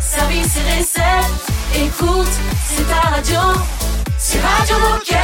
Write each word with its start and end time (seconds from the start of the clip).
service 0.00 0.56
et 0.56 0.78
recettes. 0.78 1.44
Écoute, 1.74 2.32
c'est 2.66 2.84
ta 2.88 3.08
radio. 3.10 3.40
C'est 4.18 4.40
Radio 4.40 4.78
Moquette. 4.78 5.18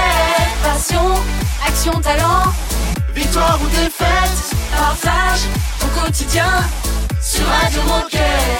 Passion, 0.62 1.14
action, 1.66 1.92
talent. 2.00 2.52
Victoire 3.14 3.58
ou 3.62 3.66
défaite, 3.68 4.56
partage 4.76 5.40
ton 5.80 6.00
quotidien 6.00 6.50
sur 7.20 7.46
Radio 7.46 7.82
Moquette. 7.82 8.59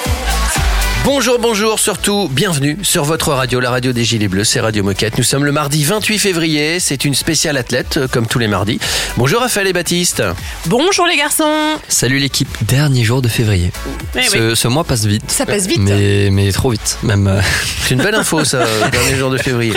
Bonjour, 1.05 1.39
bonjour, 1.39 1.79
surtout 1.81 2.29
bienvenue 2.31 2.79
sur 2.83 3.05
votre 3.05 3.33
radio, 3.33 3.59
la 3.59 3.71
radio 3.71 3.93
des 3.93 4.05
Gilets 4.05 4.29
Bleus, 4.29 4.45
c'est 4.45 4.61
Radio 4.61 4.85
Moquette. 4.85 5.17
Nous 5.19 5.25
sommes 5.25 5.45
le 5.45 5.51
mardi 5.53 5.83
28 5.83 6.19
février, 6.19 6.79
c'est 6.79 7.05
une 7.05 7.15
spéciale 7.15 7.57
athlète, 7.57 7.97
euh, 7.97 8.07
comme 8.07 8.27
tous 8.27 8.39
les 8.39 8.47
mardis. 8.47 8.79
Bonjour 9.17 9.41
Raphaël 9.41 9.67
et 9.67 9.73
Baptiste. 9.73 10.23
Bonjour 10.67 11.07
les 11.07 11.17
garçons 11.17 11.79
Salut 11.89 12.19
l'équipe, 12.19 12.49
dernier 12.63 13.03
jour 13.03 13.23
de 13.23 13.29
février. 13.29 13.73
Eh 14.15 14.23
ce, 14.23 14.55
ce 14.55 14.69
mois 14.69 14.85
passe 14.85 15.05
vite. 15.07 15.29
Ça 15.31 15.47
passe 15.47 15.67
vite. 15.67 15.81
Mais, 15.81 16.29
mais 16.31 16.53
trop 16.53 16.71
vite, 16.71 16.99
même. 17.03 17.27
euh, 17.27 17.41
C'est 17.83 17.95
une 17.95 18.03
belle 18.03 18.15
info 18.15 18.45
ça, 18.45 18.59
euh, 18.59 18.89
dernier 18.91 19.17
jour 19.17 19.31
de 19.31 19.39
février. 19.39 19.73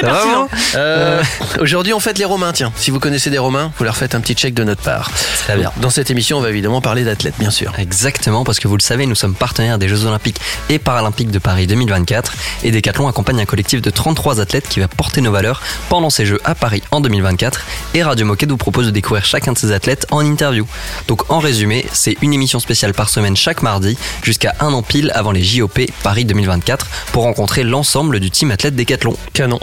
Euh, 0.76 1.24
Aujourd'hui 1.60 1.94
on 1.94 2.00
fête 2.00 2.20
les 2.20 2.26
Romains, 2.26 2.52
tiens. 2.54 2.72
Si 2.76 2.92
vous 2.92 3.00
connaissez 3.00 3.30
des 3.30 3.40
Romains, 3.40 3.72
vous 3.78 3.86
leur 3.86 3.96
faites 3.96 4.14
un 4.14 4.20
petit 4.22 4.34
check 4.36 4.54
de 4.54 4.64
notre 4.66 4.82
part. 4.84 5.10
Très 5.40 5.56
bien. 5.56 5.72
Dans 5.78 5.90
cette 5.90 6.12
émission, 6.12 6.38
on 6.38 6.42
va 6.42 6.50
évidemment 6.50 6.82
parler 6.82 7.04
d'athlètes, 7.06 7.36
bien 7.40 7.50
sûr. 7.52 7.74
Exactement, 7.80 8.44
parce 8.44 8.60
que 8.60 8.68
vous 8.68 8.78
le 8.78 8.82
savez, 8.84 9.06
nous 9.08 9.16
sommes 9.16 9.36
partenaires 9.36 9.78
des 9.80 9.88
Jeux 9.88 10.06
Olympiques 10.06 10.40
et 10.70 10.80
Paralympiques 10.80 11.13
de 11.22 11.40
Paris 11.40 11.68
2024 11.68 12.34
et 12.64 12.72
Decathlon 12.72 13.08
accompagne 13.08 13.40
un 13.40 13.46
collectif 13.46 13.82
de 13.82 13.90
33 13.92 14.42
athlètes 14.42 14.68
qui 14.68 14.80
va 14.80 14.88
porter 14.88 15.22
nos 15.22 15.32
valeurs 15.32 15.62
pendant 15.88 16.10
ces 16.10 16.26
Jeux 16.26 16.40
à 16.44 16.56
Paris 16.56 16.82
en 16.90 17.02
2024 17.02 17.62
et 17.94 18.02
Radio 18.02 18.26
Moquette 18.26 18.50
vous 18.50 18.58
propose 18.58 18.88
de 18.88 18.92
découvrir 18.92 19.24
chacun 19.24 19.54
de 19.54 19.58
ces 19.58 19.72
athlètes 19.72 20.08
en 20.10 20.22
interview. 20.22 20.66
Donc 21.08 21.30
en 21.30 21.38
résumé, 21.38 21.86
c'est 21.94 22.18
une 22.22 22.34
émission 22.34 22.60
spéciale 22.60 22.94
par 22.94 23.10
semaine 23.10 23.36
chaque 23.36 23.62
mardi 23.62 23.96
jusqu'à 24.24 24.56
un 24.60 24.74
an 24.74 24.82
pile 24.82 25.12
avant 25.14 25.32
les 25.32 25.44
JOP 25.44 25.82
Paris 26.02 26.26
2024 26.26 26.88
pour 27.12 27.24
rencontrer 27.24 27.64
l'ensemble 27.64 28.20
du 28.20 28.32
team 28.32 28.50
athlète 28.50 28.76
Decathlon. 28.76 29.16
Canon. 29.34 29.60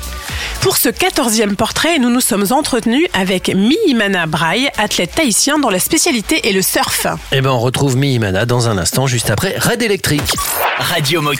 Pour 0.60 0.76
ce 0.76 0.88
14e 0.88 1.56
portrait, 1.56 1.98
nous 1.98 2.10
nous 2.10 2.20
sommes 2.20 2.46
entretenus 2.50 3.08
avec 3.12 3.48
Mihimana 3.48 4.26
Braille, 4.26 4.70
athlète 4.78 5.16
tahitien 5.16 5.58
dont 5.58 5.70
la 5.70 5.80
spécialité 5.80 6.48
est 6.48 6.52
le 6.52 6.62
surf. 6.62 7.08
Eh 7.32 7.40
ben 7.40 7.50
on 7.50 7.58
retrouve 7.58 7.96
Mihimana 7.96 8.46
dans 8.46 8.68
un 8.68 8.78
instant, 8.78 9.08
juste 9.08 9.30
après 9.30 9.56
Red 9.58 9.82
Electric. 9.82 10.22
Radio 10.78 11.20
Moquette. 11.20 11.39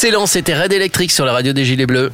Excellent, 0.00 0.26
c'était 0.26 0.54
Red 0.54 0.72
Electric 0.72 1.10
sur 1.10 1.24
la 1.24 1.32
radio 1.32 1.52
des 1.52 1.64
Gilets 1.64 1.86
Bleus. 1.86 2.12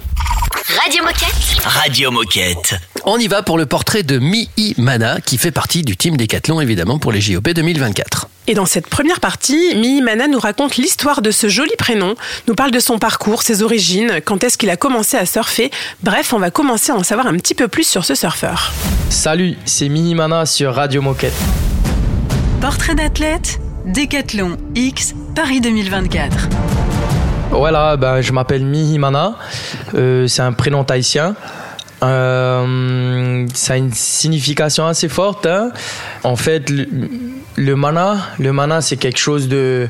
Radio 0.82 1.04
Moquette. 1.04 1.62
Radio 1.62 2.10
Moquette. 2.10 2.76
On 3.04 3.18
y 3.18 3.28
va 3.28 3.42
pour 3.42 3.58
le 3.58 3.66
portrait 3.66 4.02
de 4.02 4.18
Mihi 4.18 4.74
Mana, 4.78 5.20
qui 5.20 5.36
fait 5.36 5.50
partie 5.50 5.82
du 5.82 5.94
team 5.94 6.16
Décathlon 6.16 6.62
évidemment 6.62 6.98
pour 6.98 7.12
les 7.12 7.20
JOP 7.20 7.46
2024. 7.46 8.28
Et 8.46 8.54
dans 8.54 8.64
cette 8.64 8.86
première 8.86 9.20
partie, 9.20 9.74
Mana 10.02 10.28
nous 10.28 10.38
raconte 10.38 10.76
l'histoire 10.76 11.20
de 11.20 11.30
ce 11.30 11.50
joli 11.50 11.76
prénom, 11.76 12.14
nous 12.48 12.54
parle 12.54 12.70
de 12.70 12.80
son 12.80 12.98
parcours, 12.98 13.42
ses 13.42 13.62
origines, 13.62 14.22
quand 14.24 14.42
est-ce 14.44 14.56
qu'il 14.56 14.70
a 14.70 14.78
commencé 14.78 15.18
à 15.18 15.26
surfer. 15.26 15.70
Bref, 16.02 16.32
on 16.32 16.38
va 16.38 16.50
commencer 16.50 16.90
à 16.90 16.94
en 16.94 17.02
savoir 17.02 17.26
un 17.26 17.36
petit 17.36 17.54
peu 17.54 17.68
plus 17.68 17.86
sur 17.86 18.06
ce 18.06 18.14
surfeur. 18.14 18.72
Salut, 19.10 19.58
c'est 19.66 19.90
Minimana 19.90 20.46
sur 20.46 20.74
Radio 20.74 21.02
Moquette. 21.02 21.34
Portrait 22.62 22.94
d'athlète, 22.94 23.60
Décathlon 23.84 24.56
X, 24.74 25.12
Paris 25.34 25.60
2024. 25.60 26.48
Voilà, 27.56 27.96
ben, 27.96 28.20
je 28.20 28.32
m'appelle 28.32 28.64
Mihimana, 28.64 29.36
euh, 29.94 30.26
c'est 30.26 30.42
un 30.42 30.52
prénom 30.52 30.82
tahitien. 30.84 31.36
Euh, 32.02 33.46
ça 33.54 33.74
a 33.74 33.76
une 33.76 33.92
signification 33.92 34.86
assez 34.86 35.08
forte. 35.08 35.46
hein. 35.46 35.70
En 36.24 36.34
fait, 36.36 36.68
le, 36.68 37.76
mana, 37.76 38.18
le 38.40 38.52
mana, 38.52 38.80
c'est 38.80 38.96
quelque 38.96 39.18
chose 39.18 39.48
de, 39.48 39.88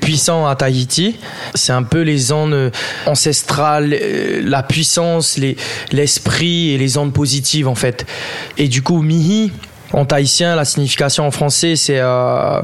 puissant 0.00 0.46
à 0.46 0.54
Tahiti. 0.54 1.16
C'est 1.54 1.72
un 1.72 1.82
peu 1.82 2.00
les 2.02 2.30
ondes 2.32 2.70
ancestrales, 3.06 3.92
euh, 4.00 4.40
la 4.44 4.62
puissance, 4.62 5.36
les- 5.36 5.56
l'esprit 5.92 6.70
et 6.70 6.78
les 6.78 6.96
ondes 6.96 7.12
positives 7.12 7.66
en 7.68 7.74
fait. 7.74 8.06
Et 8.56 8.68
du 8.68 8.82
coup, 8.82 9.02
mihi 9.02 9.52
en 9.92 10.04
tahitien, 10.04 10.54
la 10.54 10.64
signification 10.64 11.26
en 11.26 11.30
français, 11.30 11.74
c'est 11.76 11.98
euh, 11.98 12.60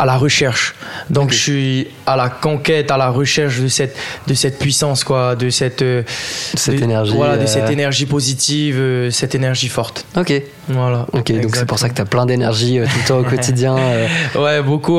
à 0.00 0.06
la 0.06 0.16
recherche. 0.16 0.74
Donc 1.10 1.30
je 1.30 1.36
suis 1.38 1.88
à 2.06 2.16
la 2.16 2.28
conquête, 2.30 2.90
à 2.90 2.96
la 2.96 3.10
recherche 3.10 3.60
de 3.60 3.68
cette 3.68 3.94
de 4.26 4.34
cette 4.34 4.58
puissance 4.58 5.04
quoi, 5.04 5.36
de 5.36 5.50
cette 5.50 5.82
euh, 5.82 6.02
Cette 6.54 6.76
de- 6.78 6.84
énergie, 6.84 7.12
voilà, 7.14 7.36
de 7.36 7.42
euh, 7.42 7.46
cette 7.46 7.68
énergie 7.70 8.06
positive, 8.06 8.76
euh, 8.78 9.10
cette 9.10 9.34
énergie 9.34 9.68
forte. 9.68 10.06
Ok, 10.16 10.32
Voilà. 10.68 11.06
ok, 11.12 11.32
donc 11.42 11.54
c'est 11.54 11.66
pour 11.66 11.78
ça 11.78 11.88
que 11.90 11.94
tu 11.94 12.00
as 12.00 12.06
plein 12.06 12.24
d'énergie 12.24 12.78
euh, 12.78 12.86
tout 12.86 12.98
le 13.02 13.08
temps 13.08 13.18
au 13.18 13.24
quotidien. 13.36 13.76
euh. 13.76 14.06
Ouais, 14.36 14.62
beaucoup. 14.62 14.96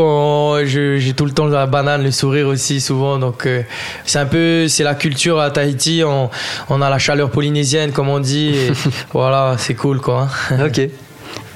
je- 0.66 0.98
J'ai 1.00 1.14
tout 1.14 1.26
le 1.26 1.32
temps 1.32 1.48
la 1.48 1.66
banane, 1.66 2.04
le 2.04 2.12
sourire 2.12 2.48
aussi 2.48 2.80
souvent. 2.80 3.18
Donc 3.18 3.46
euh, 3.48 3.64
c'est 4.06 4.20
un 4.20 4.26
peu, 4.28 4.68
c'est 4.68 4.84
la 4.84 4.94
culture 4.96 5.40
à 5.40 5.50
Tahiti. 5.50 6.04
On, 6.06 6.30
on 6.70 6.82
a 6.82 6.90
la 6.92 7.00
chaleur 7.00 7.32
polynésienne, 7.32 7.92
comme 7.92 8.10
on 8.10 8.20
dit. 8.20 8.50
Et 8.50 8.72
voilà, 9.14 9.56
c'est 9.58 9.74
cool 9.74 10.00
quoi. 10.00 10.28
Ok. 10.64 10.80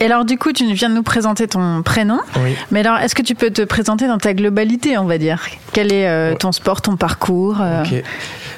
Et 0.05 0.07
alors, 0.07 0.23
du 0.23 0.37
coup, 0.37 0.53
tu 0.53 0.71
viens 0.71 0.91
de 0.91 0.93
nous 0.93 1.01
présenter 1.01 1.47
ton 1.47 1.81
prénom. 1.81 2.19
Oui. 2.39 2.55
Mais 2.69 2.81
alors, 2.81 2.99
est-ce 2.99 3.15
que 3.15 3.23
tu 3.23 3.33
peux 3.33 3.49
te 3.49 3.63
présenter 3.63 4.07
dans 4.07 4.19
ta 4.19 4.35
globalité, 4.35 4.99
on 4.99 5.05
va 5.05 5.17
dire? 5.17 5.41
Quel 5.73 5.91
est 5.91 6.07
euh, 6.07 6.35
ton 6.35 6.51
sport, 6.51 6.83
ton 6.83 6.95
parcours 6.95 7.57
euh? 7.59 7.83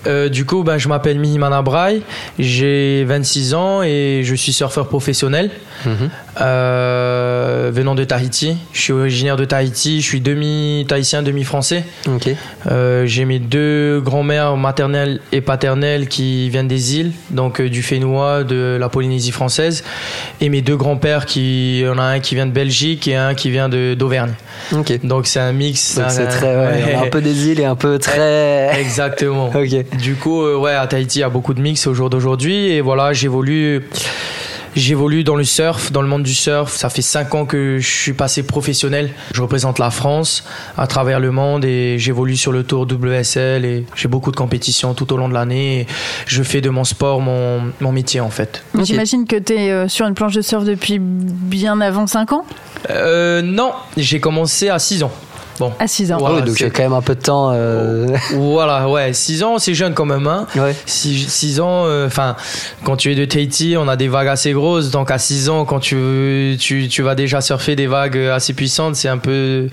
Euh, 0.08 0.30
du 0.30 0.46
coup, 0.46 0.64
ben, 0.64 0.78
je 0.78 0.88
m'appelle 0.88 1.20
Mihimana 1.20 1.62
Braille, 1.62 2.02
j'ai 2.40 3.04
26 3.06 3.54
ans 3.54 3.84
et 3.84 4.22
je 4.24 4.34
suis 4.36 4.54
surfeur 4.54 4.88
professionnel 4.88 5.50
Mhm. 5.86 6.10
euh, 6.42 7.70
venant 7.74 7.94
de 7.96 8.04
Tahiti. 8.04 8.58
Je 8.74 8.82
suis 8.82 8.94
originaire 8.94 9.36
de 9.38 9.46
Tahiti, 9.46 10.02
je 10.02 10.06
suis 10.08 10.22
demi-tahitien, 10.22 11.22
demi-français. 11.24 11.84
Euh, 12.72 13.06
j'ai 13.06 13.26
mes 13.26 13.40
deux 13.40 14.02
grands-mères 14.04 14.56
maternelles 14.58 15.20
et 15.32 15.42
paternelles 15.42 16.08
qui 16.08 16.50
viennent 16.50 16.68
des 16.68 16.98
îles, 16.98 17.12
donc 17.32 17.62
du 17.62 17.82
Fénois, 17.84 18.44
de 18.44 18.78
la 18.80 18.90
Polynésie 18.90 19.32
française, 19.32 19.84
et 20.42 20.50
mes 20.50 20.62
deux 20.62 20.78
grands-pères 20.78 21.26
qui, 21.26 21.84
en 21.88 21.98
a 21.98 22.04
un 22.04 22.20
qui 22.20 22.36
vient 22.36 22.46
de 22.48 22.52
Belgique 22.52 23.08
et 23.08 23.16
un 23.16 23.34
qui 23.36 23.50
vient 23.52 23.70
d'Auvergne. 23.70 24.34
Donc 25.04 25.28
c'est 25.28 25.40
un 25.40 25.52
mix. 25.52 25.98
Un- 26.00 26.10
c'est 26.10 26.28
très, 26.28 26.56
ouais, 26.56 26.96
un 26.96 27.08
peu 27.12 27.22
des 27.22 27.48
îles 27.50 27.60
et 27.60 27.66
un 27.66 27.76
peu 27.76 28.00
très. 28.00 28.80
Exactement. 28.80 29.52
Ok. 29.58 29.86
Du 30.02 30.16
coup, 30.16 30.42
euh, 30.44 30.58
ouais, 30.58 30.74
à 30.74 30.88
Tahiti, 30.88 31.20
il 31.20 31.22
y 31.22 31.24
a 31.24 31.30
beaucoup 31.30 31.54
de 31.54 31.62
mix 31.62 31.88
au 31.88 31.94
jour 31.94 32.10
d'aujourd'hui. 32.10 32.70
Et 32.70 32.82
voilà, 32.82 33.14
j'évolue. 33.14 33.88
J'évolue 34.76 35.24
dans 35.24 35.36
le 35.36 35.44
surf, 35.44 35.92
dans 35.92 36.04
le 36.04 36.08
monde 36.08 36.22
du 36.22 36.36
surf. 36.36 36.72
Ça 36.72 36.90
fait 36.90 37.02
5 37.02 37.34
ans 37.34 37.46
que 37.46 37.80
je 37.80 37.88
suis 37.88 38.14
passé 38.14 38.44
professionnel. 38.44 39.10
Je 39.34 39.42
représente 39.42 39.80
la 39.80 39.90
France 39.90 40.44
à 40.78 40.86
travers 40.86 41.20
le 41.20 41.32
monde 41.32 41.66
et 41.66 41.98
j'évolue 41.98 42.38
sur 42.38 42.52
le 42.52 42.64
tour 42.64 42.84
WSL 42.84 43.66
et 43.66 43.86
j'ai 43.96 44.08
beaucoup 44.08 44.30
de 44.30 44.36
compétitions 44.36 44.94
tout 44.94 45.12
au 45.12 45.18
long 45.18 45.30
de 45.30 45.34
l'année. 45.34 45.88
Je 46.28 46.44
fais 46.44 46.62
de 46.62 46.70
mon 46.70 46.84
sport 46.84 47.22
mon, 47.22 47.72
mon 47.82 47.92
métier 47.92 48.20
en 48.20 48.30
fait. 48.30 48.64
J'imagine 48.84 49.26
que 49.26 49.38
tu 49.38 49.54
es 49.54 49.88
sur 49.90 50.06
une 50.06 50.14
planche 50.14 50.36
de 50.36 50.42
surf 50.42 50.64
depuis 50.64 51.00
bien 51.00 51.82
avant 51.82 52.06
5 52.06 52.34
ans? 52.34 52.46
Euh, 52.92 53.42
non, 53.42 53.72
j'ai 53.96 54.20
commencé 54.20 54.70
à 54.70 54.78
6 54.78 55.02
ans. 55.02 55.12
Bon. 55.60 55.74
À 55.80 55.88
6 55.88 56.12
ans. 56.12 56.18
Voilà, 56.20 56.36
Ah 56.36 56.40
oui, 56.42 56.46
donc 56.48 56.60
il 56.60 56.62
y 56.62 56.66
a 56.66 56.68
c'est- 56.68 56.74
quand 56.76 56.84
même 56.84 56.94
un 56.94 57.02
peu 57.02 57.16
de 57.16 57.22
temps. 57.22 57.50
euh, 57.52 58.06
Voilà, 58.34 58.88
ouais, 58.90 59.12
6 59.14 59.42
ans, 59.44 59.58
c'est 59.58 59.74
jeune 59.74 59.94
quand 59.96 60.06
même, 60.06 60.28
hein. 60.28 60.46
Ouais. 60.56 60.76
6 60.86 61.60
ans, 61.62 61.86
enfin, 62.06 62.36
quand 62.84 62.96
tu 62.98 63.12
es 63.12 63.16
de 63.16 63.26
Tahiti, 63.26 63.76
on 63.78 63.88
a 63.88 63.96
des 63.96 64.08
vagues 64.08 64.28
assez 64.28 64.52
grosses. 64.54 64.92
Donc 64.92 65.10
à 65.10 65.18
6 65.18 65.50
ans, 65.50 65.66
quand 65.66 65.80
tu, 65.80 66.58
tu, 66.60 66.88
tu 66.88 67.02
vas 67.02 67.16
déjà 67.16 67.42
surfer 67.42 67.76
des 67.76 67.88
vagues 67.88 68.18
assez 68.18 68.54
puissantes, 68.54 68.96
c'est 68.96 69.10
un 69.10 69.18
peu, 69.18 69.68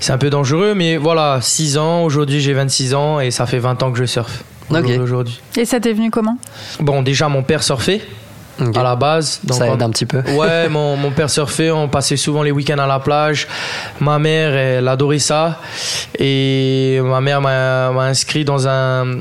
c'est 0.00 0.12
un 0.12 0.18
peu 0.18 0.30
dangereux. 0.30 0.74
Mais 0.76 0.96
voilà, 0.96 1.38
6 1.42 1.78
ans, 1.78 2.02
aujourd'hui 2.04 2.40
j'ai 2.40 2.52
26 2.52 2.94
ans 2.94 3.18
et 3.20 3.30
ça 3.30 3.46
fait 3.46 3.58
20 3.58 3.82
ans 3.82 3.90
que 3.90 3.98
je 3.98 4.04
surfe. 4.04 4.44
au 4.70 4.76
Ok. 4.76 4.86
jour 4.86 4.98
d'aujourd'hui. 4.98 5.40
Et 5.56 5.64
ça 5.64 5.80
t'est 5.80 5.94
venu 5.94 6.10
comment? 6.10 6.36
Bon, 6.80 7.02
déjà 7.02 7.28
mon 7.28 7.42
père 7.42 7.62
surfait 7.62 8.02
À 8.74 8.82
la 8.82 8.96
base. 8.96 9.40
Donc 9.44 9.56
Ça 9.58 9.66
on- 9.66 9.74
aide 9.74 9.82
un 9.82 9.90
petit 9.90 10.06
peu. 10.06 10.20
Ouais, 10.32 10.68
mon, 10.70 10.96
mon 10.96 11.10
père 11.10 11.30
surfait, 11.30 11.70
on 11.70 11.88
passait 11.88 12.16
souvent 12.16 12.42
les 12.42 12.50
week-ends 12.50 12.78
à 12.78 12.86
la 12.86 12.98
plage. 12.98 13.46
Ma 14.00 14.18
mère, 14.18 14.54
elle 14.54 14.88
adorait 14.88 15.18
ça. 15.18 15.58
Et 16.18 16.98
ma 17.02 17.20
mère 17.20 17.40
m'a 17.40 17.88
inscrit 18.02 18.44
dans 18.44 18.66
un... 18.68 19.20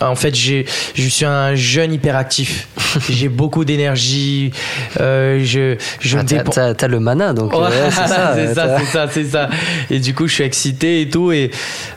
En 0.00 0.14
fait, 0.14 0.34
j'ai- 0.34 0.64
je 0.94 1.08
suis 1.08 1.24
un 1.24 1.54
jeune 1.54 1.92
hyperactif. 1.92 2.68
j'ai 3.10 3.28
beaucoup 3.28 3.64
d'énergie. 3.64 4.52
Euh, 5.00 5.40
je 5.44 5.76
je 6.00 6.16
Ah, 6.18 6.24
t'as, 6.24 6.36
dépen- 6.36 6.50
t'as- 6.54 6.74
t'as 6.74 6.86
le 6.88 7.00
mana, 7.00 7.32
donc. 7.32 7.52
euh, 7.52 7.58
Ouais, 7.58 7.66
ouais, 7.66 7.90
c'est 7.90 8.06
ça. 8.08 8.32
c'est 8.34 8.54
ça, 8.54 8.66
t'as- 8.68 8.78
c'est 8.78 8.84
ça, 8.86 9.08
c'est 9.12 9.24
ça. 9.24 9.48
Et 9.90 9.98
du 9.98 10.14
coup, 10.14 10.28
je 10.28 10.34
suis 10.34 10.44
excité 10.44 11.00
et 11.02 11.08
tout. 11.08 11.32
Et 11.32 11.50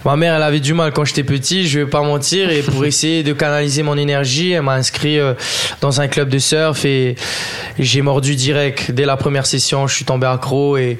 ma 0.03 0.15
mère, 0.15 0.35
elle 0.35 0.43
avait 0.43 0.59
du 0.59 0.73
mal 0.73 0.91
quand 0.93 1.05
j'étais 1.05 1.23
petit, 1.23 1.67
je 1.67 1.79
vais 1.79 1.85
pas 1.85 2.01
mentir. 2.01 2.49
Et 2.49 2.61
pour 2.61 2.83
essayer 2.85 3.23
de 3.23 3.33
canaliser 3.33 3.83
mon 3.83 3.97
énergie, 3.97 4.51
elle 4.51 4.63
m'a 4.63 4.73
inscrit 4.73 5.19
euh, 5.19 5.33
dans 5.81 6.01
un 6.01 6.07
club 6.07 6.29
de 6.29 6.39
surf 6.39 6.83
et 6.85 7.15
j'ai 7.79 8.01
mordu 8.01 8.35
direct. 8.35 8.91
Dès 8.91 9.05
la 9.05 9.15
première 9.17 9.45
session, 9.45 9.87
je 9.87 9.95
suis 9.95 10.05
tombé 10.05 10.25
accro 10.27 10.75
et 10.77 10.97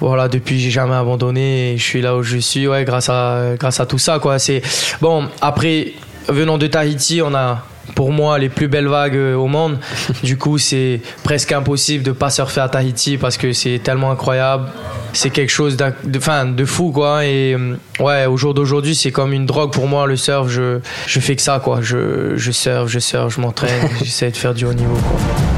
voilà, 0.00 0.28
depuis, 0.28 0.60
j'ai 0.60 0.70
jamais 0.70 0.94
abandonné 0.94 1.72
et 1.72 1.78
je 1.78 1.82
suis 1.82 2.02
là 2.02 2.16
où 2.16 2.22
je 2.22 2.36
suis, 2.36 2.66
ouais, 2.68 2.84
grâce 2.84 3.08
à, 3.08 3.54
grâce 3.58 3.80
à 3.80 3.86
tout 3.86 3.98
ça, 3.98 4.18
quoi. 4.18 4.38
C'est, 4.38 4.60
bon, 5.00 5.28
après, 5.40 5.92
venant 6.28 6.58
de 6.58 6.66
Tahiti, 6.66 7.22
on 7.22 7.34
a, 7.34 7.64
pour 7.94 8.12
moi, 8.12 8.38
les 8.38 8.48
plus 8.48 8.68
belles 8.68 8.88
vagues 8.88 9.16
euh, 9.16 9.34
au 9.34 9.46
monde. 9.46 9.78
Du 10.22 10.38
coup, 10.38 10.58
c'est 10.58 11.00
presque 11.22 11.52
impossible 11.52 12.02
de 12.02 12.12
pas 12.12 12.30
surfer 12.30 12.60
à 12.60 12.68
Tahiti 12.68 13.18
parce 13.18 13.36
que 13.36 13.52
c'est 13.52 13.78
tellement 13.82 14.10
incroyable. 14.10 14.68
C'est 15.12 15.30
quelque 15.30 15.50
chose 15.50 15.76
de, 15.76 15.92
enfin, 16.16 16.44
de 16.46 16.64
fou, 16.64 16.90
quoi. 16.90 17.24
Et 17.24 17.54
euh, 17.54 17.76
ouais, 18.00 18.26
au 18.26 18.36
jour 18.36 18.54
d'aujourd'hui, 18.54 18.94
c'est 18.94 19.12
comme 19.12 19.32
une 19.32 19.46
drogue 19.46 19.72
pour 19.72 19.86
moi, 19.86 20.06
le 20.06 20.16
surf. 20.16 20.48
Je, 20.48 20.80
je 21.06 21.20
fais 21.20 21.36
que 21.36 21.42
ça, 21.42 21.60
quoi. 21.62 21.80
Je, 21.82 22.36
je 22.36 22.50
surfe, 22.50 22.88
je 22.88 22.98
surfe, 22.98 23.34
je 23.36 23.40
m'entraîne, 23.40 23.88
j'essaie 24.02 24.30
de 24.30 24.36
faire 24.36 24.54
du 24.54 24.64
haut 24.64 24.74
niveau, 24.74 24.96
quoi. 24.96 25.53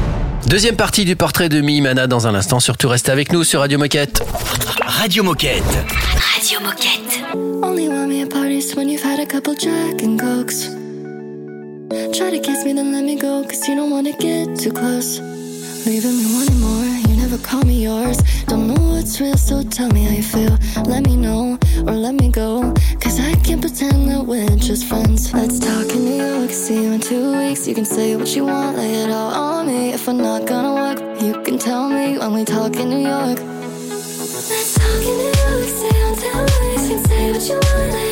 Deuxième 0.47 0.77
partie 0.77 1.03
du 1.03 1.17
portrait 1.17 1.49
de 1.49 1.59
Mi 1.59 1.81
Mana 1.81 2.07
dans 2.07 2.25
un 2.25 2.33
instant. 2.33 2.61
Surtout 2.61 2.87
restez 2.87 3.11
avec 3.11 3.33
nous 3.33 3.43
sur 3.43 3.59
Radio 3.59 3.77
Moquette. 3.77 4.23
Radio 4.81 5.21
Moquette. 5.21 5.61
Radio 6.35 6.61
Moquette. 6.61 7.21
Only 7.61 7.89
want 7.89 8.07
me 8.07 8.21
at 8.23 8.29
parties 8.29 8.73
when 8.77 8.87
you've 8.87 9.03
had 9.03 9.19
a 9.19 9.25
couple 9.25 9.55
Jack 9.55 10.01
and 10.01 10.17
Cokes. 10.17 10.69
Try 12.17 12.31
to 12.31 12.39
kiss 12.39 12.63
me, 12.63 12.73
then 12.73 12.93
let 12.93 13.03
me 13.03 13.17
go, 13.17 13.43
cause 13.43 13.67
you 13.67 13.75
don't 13.75 13.91
wanna 13.91 14.13
get 14.13 14.57
too 14.57 14.71
close. 14.71 15.19
Leaving 15.85 16.15
me 16.15 16.25
wanting 16.33 16.59
more, 16.61 16.86
call 17.37 17.61
me 17.63 17.83
yours. 17.83 18.17
Don't 18.45 18.67
know 18.67 18.81
what's 18.93 19.19
real, 19.19 19.37
so 19.37 19.63
tell 19.63 19.89
me 19.89 20.03
how 20.03 20.15
you 20.15 20.23
feel. 20.23 20.57
Let 20.85 21.05
me 21.05 21.15
know, 21.15 21.57
or 21.85 21.93
let 21.93 22.15
me 22.15 22.29
go, 22.29 22.73
cause 22.99 23.19
I 23.19 23.35
can't 23.45 23.61
pretend 23.61 24.09
that 24.09 24.25
we're 24.25 24.55
just 24.57 24.85
friends. 24.85 25.33
Let's 25.33 25.59
talk 25.59 25.89
in 25.95 26.05
New 26.05 26.23
York, 26.23 26.51
see 26.51 26.83
you 26.83 26.91
in 26.93 27.01
two 27.01 27.37
weeks. 27.37 27.67
You 27.67 27.75
can 27.75 27.85
say 27.85 28.15
what 28.15 28.35
you 28.35 28.45
want, 28.45 28.77
lay 28.77 29.03
it 29.03 29.09
all 29.11 29.31
on 29.31 29.67
me. 29.67 29.93
If 29.93 30.07
we're 30.07 30.13
not 30.13 30.45
gonna 30.45 30.73
work, 30.73 31.21
you 31.21 31.33
can 31.43 31.57
tell 31.57 31.89
me 31.89 32.17
when 32.17 32.33
we 32.33 32.45
talk 32.45 32.75
in 32.75 32.89
New 32.89 33.03
York. 33.07 33.39
Let's 33.39 34.75
talk 34.75 35.01
in 35.09 35.15
New 35.21 35.33
York, 35.43 35.67
stay 35.79 36.01
on 36.03 36.13
weeks. 36.61 36.89
You 36.89 36.95
can 36.95 37.05
say 37.05 37.31
what 37.31 37.47
you 37.49 37.55
want, 37.55 38.06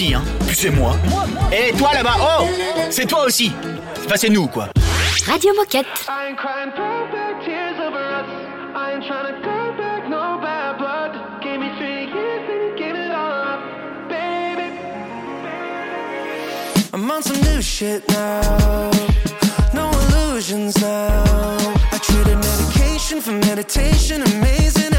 aussi, 0.00 0.14
hein. 0.14 0.22
Puis 0.46 0.56
c'est 0.56 0.70
moi. 0.70 0.96
Et 1.52 1.72
toi 1.76 1.92
là-bas, 1.92 2.16
oh 2.20 2.46
C'est 2.90 3.06
toi 3.06 3.26
aussi. 3.26 3.52
Enfin, 4.04 4.16
c'est 4.16 4.28
nous, 4.28 4.46
quoi. 4.46 4.68
Radio 5.26 5.52
Moquette. 5.54 5.86
I'm 16.92 17.10
on 17.10 17.22
some 17.22 17.40
new 17.42 17.62
shit 17.62 18.02
now. 18.10 18.90
No 19.72 19.90
illusions 19.90 20.76
now. 20.80 21.56
I 21.92 21.98
medication 22.34 23.20
for 23.20 23.32
meditation. 23.32 24.22
Amazing, 24.22 24.92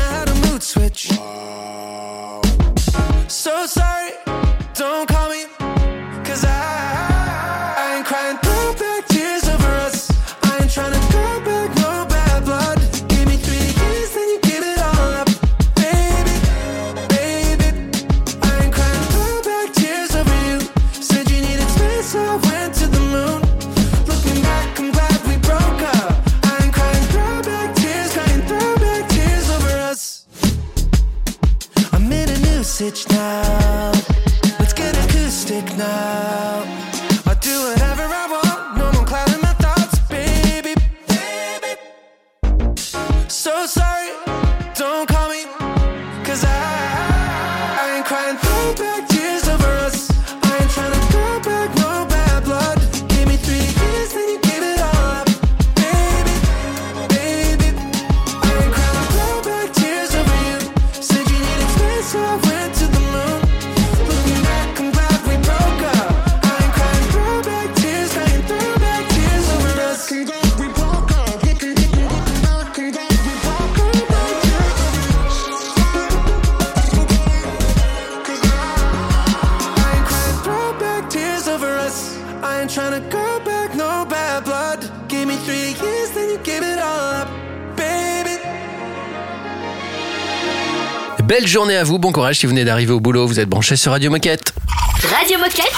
vous, 91.92 92.00
bon 92.00 92.14
courage 92.14 92.38
si 92.38 92.46
vous 92.46 92.52
venez 92.52 92.64
d'arriver 92.64 92.94
au 92.94 93.02
boulot, 93.02 93.28
vous 93.28 93.42
êtes 93.42 93.50
branchés 93.50 93.76
sur 93.76 93.92
Radio 93.92 94.10
Moquette. 94.10 94.54
Radio 95.14 95.38
Moquette. 95.38 95.74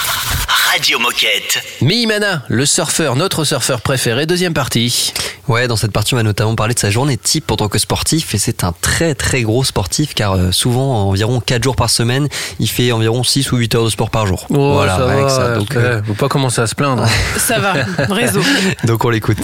Radio 0.72 1.00
Moquette. 1.00 1.60
Mimana, 1.82 2.44
le 2.50 2.68
surfeur, 2.68 3.16
notre 3.16 3.46
surfeur 3.46 3.82
préféré, 3.82 4.28
deuxième 4.28 4.54
partie. 4.54 5.12
Ouais, 5.48 5.68
dans 5.68 5.76
cette 5.76 5.92
partie, 5.92 6.14
on 6.14 6.18
va 6.18 6.24
notamment 6.24 6.54
parler 6.54 6.76
de 6.76 6.80
sa 6.80 6.92
journée 6.92 7.18
type 7.18 7.50
en 7.50 7.56
tant 7.56 7.68
que 7.68 7.80
sportif. 7.80 8.36
Et 8.36 8.38
c'est 8.38 8.64
un 8.64 8.76
très 8.80 9.16
très 9.16 9.42
gros 9.42 9.64
sportif 9.64 10.14
car 10.14 10.34
euh, 10.34 10.52
souvent, 10.52 11.08
environ 11.10 11.40
4 11.40 11.64
jours 11.64 11.76
par 11.76 11.90
semaine, 11.90 12.28
il 12.60 12.70
fait 12.70 12.92
environ 12.92 13.24
6 13.24 13.52
ou 13.52 13.58
8 13.58 13.74
heures 13.74 13.86
de 13.86 13.90
sport 13.90 14.12
par 14.12 14.28
jour. 14.28 14.46
voilà, 14.52 14.98
ça 14.98 15.06
rien 15.08 15.16
va, 15.16 15.24
que 15.24 15.32
ça. 15.32 15.56
Donc, 15.56 15.70
ouais, 15.72 15.78
euh, 15.78 16.04
faut 16.04 16.14
pas 16.14 16.30
commencer 16.30 16.62
à 16.62 16.68
se 16.68 16.76
plaindre. 16.76 17.08
Ça 17.38 17.58
va, 17.58 17.74
réseau. 18.14 18.42
donc 18.84 19.04
on 19.04 19.10
l'écoute. 19.10 19.40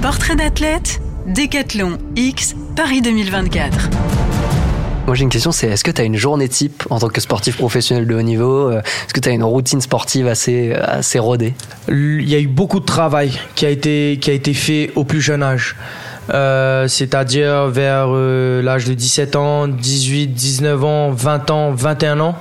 Portrait 0.00 0.36
d'athlète, 0.36 1.00
Décathlon 1.26 1.98
X, 2.14 2.54
Paris 2.76 3.02
2024. 3.02 3.90
Moi 5.06 5.14
j'ai 5.14 5.22
une 5.22 5.30
question, 5.30 5.52
c'est 5.52 5.68
est-ce 5.68 5.84
que 5.84 5.92
tu 5.92 6.00
as 6.00 6.04
une 6.04 6.16
journée 6.16 6.48
type 6.48 6.82
en 6.90 6.98
tant 6.98 7.08
que 7.08 7.20
sportif 7.20 7.56
professionnel 7.56 8.08
de 8.08 8.14
haut 8.16 8.22
niveau 8.22 8.72
euh, 8.72 8.80
Est-ce 8.80 9.14
que 9.14 9.20
tu 9.20 9.28
as 9.28 9.32
une 9.32 9.44
routine 9.44 9.80
sportive 9.80 10.26
assez, 10.26 10.72
assez 10.72 11.20
rodée? 11.20 11.54
Il 11.88 12.28
y 12.28 12.34
a 12.34 12.40
eu 12.40 12.48
beaucoup 12.48 12.80
de 12.80 12.84
travail 12.84 13.30
qui 13.54 13.66
a 13.66 13.70
été, 13.70 14.18
qui 14.20 14.30
a 14.30 14.32
été 14.32 14.52
fait 14.52 14.90
au 14.96 15.04
plus 15.04 15.20
jeune 15.20 15.44
âge. 15.44 15.76
Euh, 16.34 16.88
C'est-à-dire 16.88 17.68
vers 17.68 18.06
euh, 18.08 18.60
l'âge 18.62 18.84
de 18.86 18.94
17 18.94 19.36
ans, 19.36 19.68
18, 19.68 20.26
19 20.26 20.84
ans, 20.84 21.10
20 21.12 21.50
ans, 21.52 21.70
21 21.70 22.18
ans. 22.18 22.36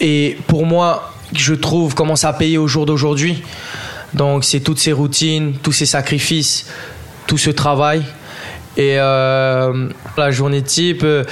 Et 0.00 0.36
pour 0.48 0.66
moi, 0.66 1.12
je 1.32 1.54
trouve 1.54 1.94
comment 1.94 2.16
ça 2.16 2.30
a 2.30 2.32
payé 2.32 2.58
au 2.58 2.66
jour 2.66 2.86
d'aujourd'hui. 2.86 3.40
Donc 4.14 4.42
c'est 4.42 4.58
toutes 4.58 4.80
ces 4.80 4.92
routines, 4.92 5.52
tous 5.62 5.70
ces 5.70 5.86
sacrifices, 5.86 6.66
tout 7.28 7.38
ce 7.38 7.50
travail. 7.50 8.02
Et 8.76 8.98
euh, 8.98 9.88
la 10.16 10.30
journée 10.30 10.62
type 10.62 11.02
euh, 11.02 11.24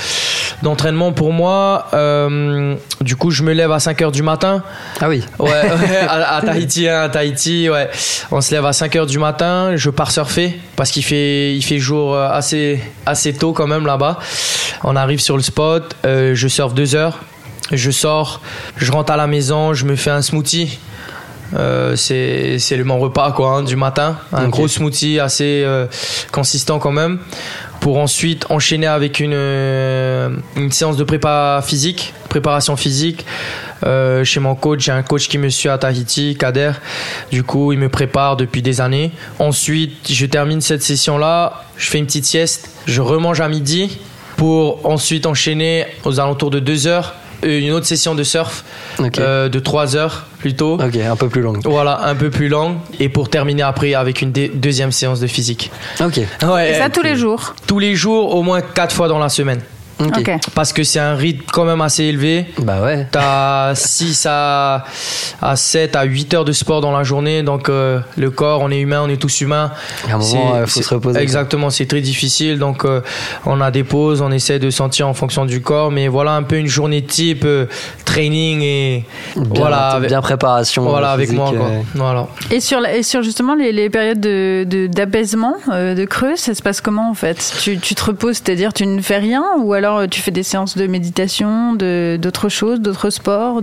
d'entraînement 0.62 1.12
pour 1.12 1.32
moi, 1.32 1.86
euh, 1.94 2.74
du 3.00 3.14
coup 3.14 3.30
je 3.30 3.44
me 3.44 3.52
lève 3.52 3.70
à 3.70 3.78
5 3.78 4.02
heures 4.02 4.12
du 4.12 4.22
matin. 4.24 4.62
Ah 5.00 5.08
oui 5.08 5.24
Ouais, 5.38 5.48
ouais, 5.50 5.98
à, 6.08 6.36
à 6.36 6.42
Tahiti, 6.42 6.88
hein, 6.88 7.02
à 7.02 7.08
Tahiti, 7.08 7.70
ouais. 7.70 7.88
On 8.32 8.40
se 8.40 8.52
lève 8.52 8.66
à 8.66 8.72
5 8.72 8.96
heures 8.96 9.06
du 9.06 9.18
matin, 9.20 9.76
je 9.76 9.88
pars 9.88 10.10
surfer 10.10 10.58
parce 10.74 10.90
qu'il 10.90 11.04
fait, 11.04 11.54
il 11.54 11.62
fait 11.62 11.78
jour 11.78 12.18
assez, 12.18 12.80
assez 13.06 13.32
tôt 13.32 13.52
quand 13.52 13.68
même 13.68 13.86
là-bas. 13.86 14.18
On 14.82 14.96
arrive 14.96 15.20
sur 15.20 15.36
le 15.36 15.42
spot, 15.42 15.96
je 16.04 16.48
surfe 16.48 16.74
2 16.74 16.96
heures, 16.96 17.20
je 17.70 17.90
sors, 17.92 18.40
je 18.76 18.90
rentre 18.90 19.12
à 19.12 19.16
la 19.16 19.28
maison, 19.28 19.74
je 19.74 19.84
me 19.84 19.94
fais 19.94 20.10
un 20.10 20.22
smoothie. 20.22 20.78
Euh, 21.56 21.96
c'est 21.96 22.58
c'est 22.58 22.82
mon 22.84 22.98
repas 22.98 23.32
quoi 23.32 23.50
hein, 23.50 23.62
du 23.62 23.76
matin. 23.76 24.16
Un 24.32 24.48
gros 24.48 24.68
smoothie 24.68 25.18
assez 25.18 25.62
euh, 25.64 25.86
consistant 26.32 26.78
quand 26.78 26.92
même. 26.92 27.18
Pour 27.80 27.98
ensuite 27.98 28.50
enchaîner 28.50 28.86
avec 28.86 29.20
une 29.20 29.32
euh, 29.34 30.30
une 30.56 30.72
séance 30.72 30.96
de 30.96 31.04
prépa 31.04 31.62
physique 31.64 32.12
préparation 32.28 32.76
physique. 32.76 33.24
Euh, 33.84 34.24
chez 34.24 34.40
mon 34.40 34.54
coach 34.54 34.80
j'ai 34.80 34.92
un 34.92 35.02
coach 35.02 35.28
qui 35.28 35.38
me 35.38 35.48
suit 35.48 35.68
à 35.68 35.78
Tahiti 35.78 36.36
Kader. 36.36 36.72
Du 37.30 37.42
coup 37.42 37.72
il 37.72 37.78
me 37.78 37.88
prépare 37.88 38.36
depuis 38.36 38.62
des 38.62 38.80
années. 38.80 39.12
Ensuite 39.38 40.10
je 40.10 40.26
termine 40.26 40.60
cette 40.60 40.82
session 40.82 41.18
là 41.18 41.64
je 41.76 41.88
fais 41.88 41.98
une 41.98 42.06
petite 42.06 42.26
sieste. 42.26 42.70
Je 42.86 43.00
remange 43.00 43.40
à 43.40 43.48
midi 43.48 43.98
pour 44.36 44.86
ensuite 44.86 45.26
enchaîner 45.26 45.86
aux 46.04 46.20
alentours 46.20 46.50
de 46.50 46.60
2 46.60 46.86
heures 46.86 47.14
une 47.42 47.70
autre 47.72 47.86
session 47.86 48.14
de 48.14 48.22
surf 48.22 48.64
euh, 49.18 49.48
de 49.48 49.58
3 49.58 49.96
heures 49.96 50.26
plutôt 50.38 50.74
Ok, 50.74 50.96
un 50.96 51.16
peu 51.16 51.28
plus 51.28 51.40
longue. 51.42 51.60
voilà, 51.64 52.02
un 52.04 52.14
peu 52.14 52.30
plus 52.30 52.48
longue. 52.48 52.76
Et 53.00 53.08
pour 53.08 53.28
terminer 53.28 53.62
après 53.62 53.94
avec 53.94 54.22
une 54.22 54.32
deuxième 54.32 54.92
séance 54.92 55.20
de 55.20 55.26
physique. 55.26 55.70
Ok. 56.00 56.20
Ouais, 56.42 56.70
Et 56.70 56.74
ça 56.74 56.90
tous 56.90 57.02
les 57.02 57.16
jours. 57.16 57.54
tous 57.66 57.78
les 57.78 57.94
jours, 57.94 58.34
au 58.34 58.42
moins 58.42 58.60
quatre 58.60 58.94
fois 58.94 59.08
dans 59.08 59.18
la 59.18 59.28
semaine. 59.28 59.60
Ok. 60.00 60.30
Parce 60.54 60.72
que 60.72 60.84
c'est 60.84 61.00
un 61.00 61.14
rythme 61.14 61.44
quand 61.52 61.64
même 61.64 61.80
assez 61.80 62.04
élevé. 62.04 62.46
Bah 62.62 62.80
ouais. 62.82 63.06
T'as 63.10 63.74
6 63.74 64.26
à, 64.30 64.84
à 65.42 65.56
7 65.56 65.96
à 65.96 66.04
8 66.04 66.34
heures 66.34 66.44
de 66.44 66.52
sport 66.52 66.80
dans 66.80 66.96
la 66.96 67.02
journée. 67.02 67.42
Donc, 67.42 67.68
euh, 67.68 67.98
le 68.16 68.30
corps, 68.30 68.60
on 68.62 68.70
est 68.70 68.78
humain, 68.80 69.02
on 69.04 69.08
est 69.08 69.16
tous 69.20 69.40
humains. 69.40 69.72
À 70.04 70.14
un 70.14 70.18
moment, 70.18 70.22
C'est- 70.24 70.38
euh, 70.38 70.66
faut 70.66 70.82
se 70.82 70.94
reposer. 70.94 71.18
Exactement, 71.20 71.70
c'est 71.70 71.86
très 71.86 72.00
difficile. 72.00 72.58
Donc, 72.58 72.84
euh, 72.84 73.00
on 73.46 73.60
a 73.60 73.70
des 73.70 73.84
pauses, 73.84 74.22
on 74.22 74.30
essaie 74.30 74.58
de 74.58 74.70
sentir 74.70 75.08
en 75.08 75.14
fonction 75.14 75.44
du 75.46 75.60
corps. 75.62 75.90
Mais 75.90 76.06
voilà 76.08 76.32
un 76.32 76.42
peu 76.42 76.56
une 76.56 76.66
journée 76.68 77.02
type 77.02 77.42
euh, 77.44 77.66
training 78.04 78.62
et 78.62 79.04
Bien, 79.36 79.44
voilà, 79.54 79.88
avec, 79.90 80.08
bien 80.10 80.20
préparation. 80.20 80.84
voilà 80.84 81.10
avec 81.10 81.32
moi. 81.32 81.50
Quoi. 81.56 81.66
euh, 81.66 81.80
Voilà. 81.94 82.26
Et 82.50 82.60
sur, 82.60 82.80
la- 82.80 82.96
et 82.96 83.02
sur 83.02 83.22
justement 83.22 83.54
les, 83.54 83.72
les 83.72 83.90
périodes 83.90 84.20
de- 84.20 84.64
de- 84.64 84.86
d'apaisement, 84.86 85.54
de, 85.66 85.94
de 85.94 86.04
creux, 86.04 86.36
ça 86.36 86.54
se 86.54 86.62
passe 86.62 86.80
comment 86.80 87.10
en 87.10 87.14
fait? 87.14 87.52
Tu, 87.62 87.78
tu 87.78 87.94
te 87.94 88.04
reposes, 88.04 88.36
c'est-à-dire 88.44 88.72
tu 88.72 88.86
ne 88.86 89.00
fais 89.02 89.18
rien 89.18 89.44
ou 89.58 89.72
alors 89.72 89.87
euh, 89.96 90.06
tu 90.06 90.20
fais 90.20 90.30
des 90.30 90.42
séances 90.42 90.76
de 90.76 90.86
méditation, 90.86 91.74
d'autres 91.74 92.48
choses, 92.48 92.80
d'autres 92.80 93.10
sports, 93.10 93.62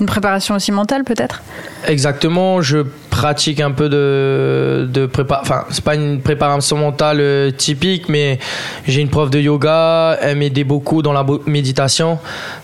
une 0.00 0.06
préparation 0.06 0.54
aussi 0.54 0.72
mentale 0.72 1.04
peut-être? 1.04 1.42
Exactement, 1.86 2.60
je 2.60 2.78
pratique 3.16 3.60
un 3.60 3.70
peu 3.70 3.88
de, 3.88 4.86
de 4.92 5.06
prépa. 5.06 5.38
Enfin, 5.40 5.64
c'est 5.70 5.82
pas 5.82 5.94
une 5.94 6.20
préparation 6.20 6.76
mentale 6.76 7.18
euh, 7.20 7.50
typique, 7.50 8.10
mais 8.10 8.38
j'ai 8.86 9.00
une 9.00 9.08
prof 9.08 9.30
de 9.30 9.40
yoga. 9.40 10.18
Elle 10.20 10.36
m'aidait 10.36 10.64
beaucoup 10.64 11.00
dans 11.00 11.14
la 11.14 11.24
méditation. 11.46 12.18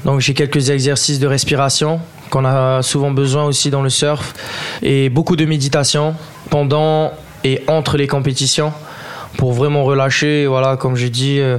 Donc, 0.04 0.20
j'ai 0.20 0.34
quelques 0.34 0.68
exercices 0.68 1.18
de 1.18 1.26
respiration 1.26 2.00
qu'on 2.28 2.44
a 2.44 2.82
souvent 2.82 3.10
besoin 3.10 3.44
aussi 3.44 3.70
dans 3.70 3.82
le 3.82 3.88
surf. 3.88 4.34
Et 4.82 5.08
beaucoup 5.08 5.36
de 5.36 5.46
méditation 5.46 6.14
pendant 6.50 7.12
et 7.44 7.62
entre 7.66 7.96
les 7.96 8.06
compétitions 8.06 8.72
pour 9.36 9.52
vraiment 9.52 9.84
relâcher. 9.84 10.46
Voilà, 10.46 10.76
comme 10.76 10.96
j'ai 10.96 11.10
dit, 11.10 11.38
euh, 11.40 11.58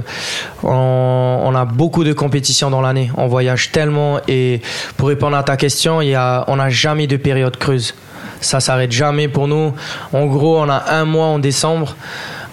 on, 0.62 1.52
a 1.54 1.64
beaucoup 1.64 2.04
de 2.04 2.12
compétitions 2.12 2.70
dans 2.70 2.80
l'année. 2.80 3.10
On 3.16 3.26
voyage 3.26 3.72
tellement 3.72 4.20
et 4.28 4.60
pour 4.96 5.08
répondre 5.08 5.36
à 5.36 5.42
ta 5.42 5.56
question, 5.56 6.00
il 6.00 6.08
y 6.08 6.14
a, 6.14 6.44
on 6.48 6.56
n'a 6.56 6.70
jamais 6.70 7.06
de 7.06 7.16
période 7.16 7.56
creuse. 7.56 7.94
Ça 8.40 8.60
s'arrête 8.60 8.92
jamais 8.92 9.28
pour 9.28 9.48
nous. 9.48 9.72
En 10.12 10.26
gros, 10.26 10.58
on 10.58 10.68
a 10.68 10.92
un 10.92 11.04
mois 11.04 11.26
en 11.26 11.38
décembre 11.38 11.96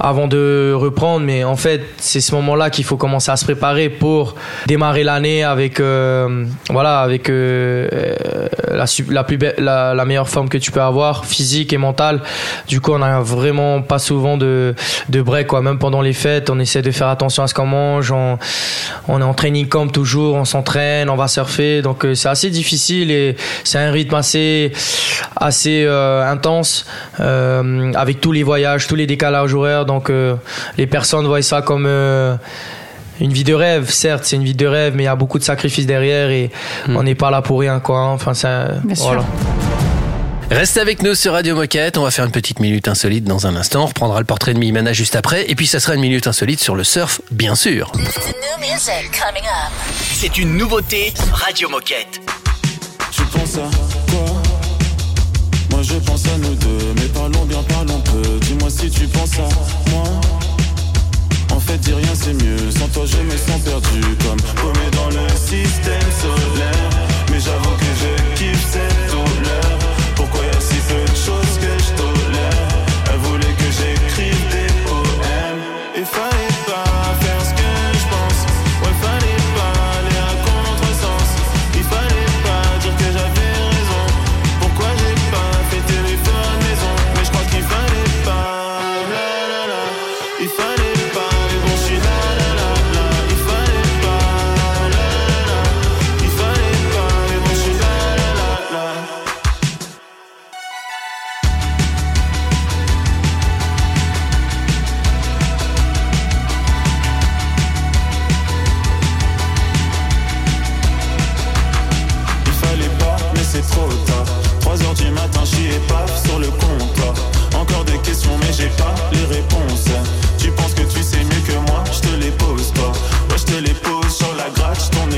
avant 0.04 0.28
de 0.28 0.74
reprendre, 0.76 1.26
mais 1.26 1.44
en 1.44 1.56
fait, 1.56 1.82
c'est 1.98 2.22
ce 2.22 2.34
moment-là 2.36 2.70
qu'il 2.70 2.84
faut 2.84 2.98
commencer 2.98 3.32
à 3.32 3.38
se 3.38 3.46
préparer 3.46 3.90
pour 3.90 4.36
démarrer 4.66 5.04
l'année 5.04 5.44
avec, 5.44 5.80
euh, 5.80 6.46
voilà, 6.70 7.02
avec 7.02 7.30
euh, 7.30 7.88
euh, 7.94 8.48
la, 8.72 8.86
la, 9.10 9.24
plus 9.24 9.38
la, 9.60 9.94
la 9.94 10.06
meilleure 10.06 10.28
forme 10.28 10.50
que 10.50 10.58
tu 10.58 10.72
peux 10.72 10.82
avoir, 10.82 11.26
physique 11.26 11.72
et 11.72 11.78
mentale. 11.78 12.22
Du 12.68 12.82
coup, 12.82 12.94
on 12.94 13.00
n'a 13.00 13.20
vraiment 13.20 13.82
pas 13.82 14.00
souvent 14.00 14.38
de, 14.38 14.74
de 15.10 15.22
break, 15.22 15.48
quoi. 15.48 15.62
Même 15.62 15.78
pendant 15.78 16.02
les 16.02 16.14
fêtes, 16.14 16.50
on 16.50 16.60
essaie 16.60 16.82
de 16.82 16.92
faire 16.92 17.08
attention 17.08 17.44
à 17.44 17.48
ce 17.48 17.54
qu'on 17.54 17.68
mange. 17.68 18.12
On, 18.12 18.40
on 19.08 19.22
est 19.22 19.24
en 19.24 19.34
training 19.34 19.68
camp 19.68 19.88
toujours, 19.88 20.36
on 20.36 20.46
s'entraîne, 20.46 21.10
on 21.10 21.16
va 21.16 21.28
surfer. 21.28 21.82
Donc, 21.82 22.06
euh, 22.06 22.16
c'est 22.16 22.30
assez 22.30 22.50
difficile 22.50 23.12
et 23.12 23.36
c'est 23.64 23.78
un 23.78 23.92
rythme 23.92 24.16
assez, 24.16 24.72
assez 25.36 25.84
euh, 25.86 26.26
intense 26.28 26.86
euh, 27.20 27.92
avec 27.94 28.20
tous 28.20 28.32
les 28.32 28.44
voyages, 28.44 28.88
tous 28.88 28.96
les 28.96 29.06
décalages 29.06 29.54
horaires. 29.54 29.86
Donc, 29.92 30.10
euh, 30.10 30.36
les 30.78 30.88
personnes 30.88 31.26
voient 31.28 31.42
ça 31.42 31.62
comme 31.62 31.86
euh, 31.86 32.36
une 33.20 33.34
vie 33.34 33.44
de 33.44 33.54
rêve. 33.54 33.90
Certes, 33.90 34.24
c'est 34.26 34.36
une 34.38 34.44
vie 34.44 34.56
de 34.56 34.66
rêve, 34.66 34.94
mais 34.96 35.04
il 35.04 35.06
y 35.06 35.10
a 35.10 35.16
beaucoup 35.16 35.38
de 35.40 35.44
sacrifices 35.44 35.86
derrière 35.86 36.30
et 36.30 36.50
on 36.88 37.04
n'est 37.04 37.16
pas 37.16 37.30
là 37.32 37.42
pour 37.42 37.60
rien, 37.60 37.80
quoi. 37.80 38.00
hein. 38.00 38.12
Enfin, 38.14 38.34
ça, 38.34 38.70
Bien 38.84 38.96
sûr. 38.96 39.06
voilà. 39.06 39.24
Restez 40.50 40.82
avec 40.82 41.02
nous 41.02 41.16
sur 41.16 41.32
Radio 41.32 41.56
Moquette. 41.56 41.98
On 41.98 42.04
va 42.04 42.12
faire 42.12 42.26
une 42.26 42.32
petite 42.32 42.60
minute 42.60 42.88
insolite 42.90 43.24
dans 43.24 43.48
un 43.48 43.56
instant. 43.56 43.84
On 43.84 43.86
reprendra 43.86 44.20
le 44.20 44.26
portrait 44.26 44.54
de 44.54 44.60
Mimana 44.60 44.92
juste 44.92 45.16
après. 45.16 45.50
Et 45.50 45.56
puis, 45.56 45.66
ça 45.68 45.80
sera 45.80 45.96
une 45.96 46.02
minute 46.02 46.28
insolite 46.28 46.60
sur 46.60 46.76
le 46.76 46.84
surf, 46.84 47.22
bien 47.32 47.56
sûr. 47.56 47.92
C'est 50.14 50.38
une 50.38 50.58
nouveauté 50.58 51.14
Radio 51.32 51.70
Moquette. 51.70 52.20
Tu 53.12 53.22
penses 53.24 53.56
à 53.58 54.12
quoi? 54.12 54.26
Moi 55.72 55.80
je 55.84 55.94
pense 55.96 56.26
à 56.26 56.38
nous 56.38 56.54
deux, 56.56 56.94
mais 56.98 57.08
parlons 57.14 57.46
bien, 57.46 57.64
parlons 57.70 58.00
peu. 58.02 58.40
Si 58.72 58.90
tu 58.90 59.06
penses 59.08 59.38
à 59.38 59.92
moi. 59.92 60.04
En 61.54 61.60
fait, 61.60 61.78
dis 61.78 61.94
rien, 61.94 62.14
c'est 62.14 62.34
mieux. 62.34 62.72
Sans 62.72 62.88
toi, 62.88 63.04
je 63.06 63.18
me 63.18 63.38
sens 63.38 63.60
perdu, 63.64 64.02
comme 64.24 64.42
paumé 64.56 64.90
dans 64.94 65.10
le 65.10 65.28
système 65.36 66.10
solaire. 66.22 66.90
Mais 67.30 67.40
j'avoue 67.40 67.76
que 67.78 67.92
je 68.02 68.36
kiffe 68.36 68.66
cette 68.72 69.12
douleur. 69.12 69.80
Pourquoi 70.16 70.46
y 70.46 70.58
a 70.58 70.62
si 70.62 70.76
peu 70.88 71.02
de 71.02 71.18
choses 71.18 71.51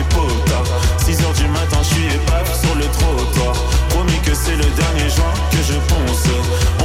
gratte, 0.04 0.10
ton 0.10 0.28
épaule 0.28 0.44
tard. 0.46 0.66
6 0.98 1.22
heures 1.24 1.34
du 1.34 1.48
matin, 1.48 1.78
je 1.82 1.94
suis 1.96 2.06
épave 2.06 2.60
sur 2.62 2.76
le 2.76 2.86
trottoir. 2.86 3.56
Promis 3.90 4.20
que 4.20 4.34
c'est 4.34 4.56
le 4.56 4.66
dernier 4.66 5.10
joint 5.10 5.34
que 5.52 5.58
je 5.58 5.74
ponce. 5.74 6.28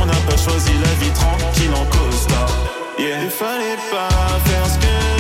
On 0.01 0.07
n'a 0.07 0.13
pas 0.29 0.37
choisi 0.37 0.71
la 0.83 1.05
vie 1.05 1.13
tranquille 1.13 1.73
en 1.75 1.85
costard. 1.87 2.49
Yeah. 2.99 3.25
Il 3.25 3.31
fallait 3.31 3.79
pas 3.91 4.09
faire 4.45 4.67
ce 4.67 4.79
que 4.79 5.18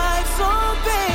life 0.00 0.30
so 0.38 0.50
patient 0.84 1.09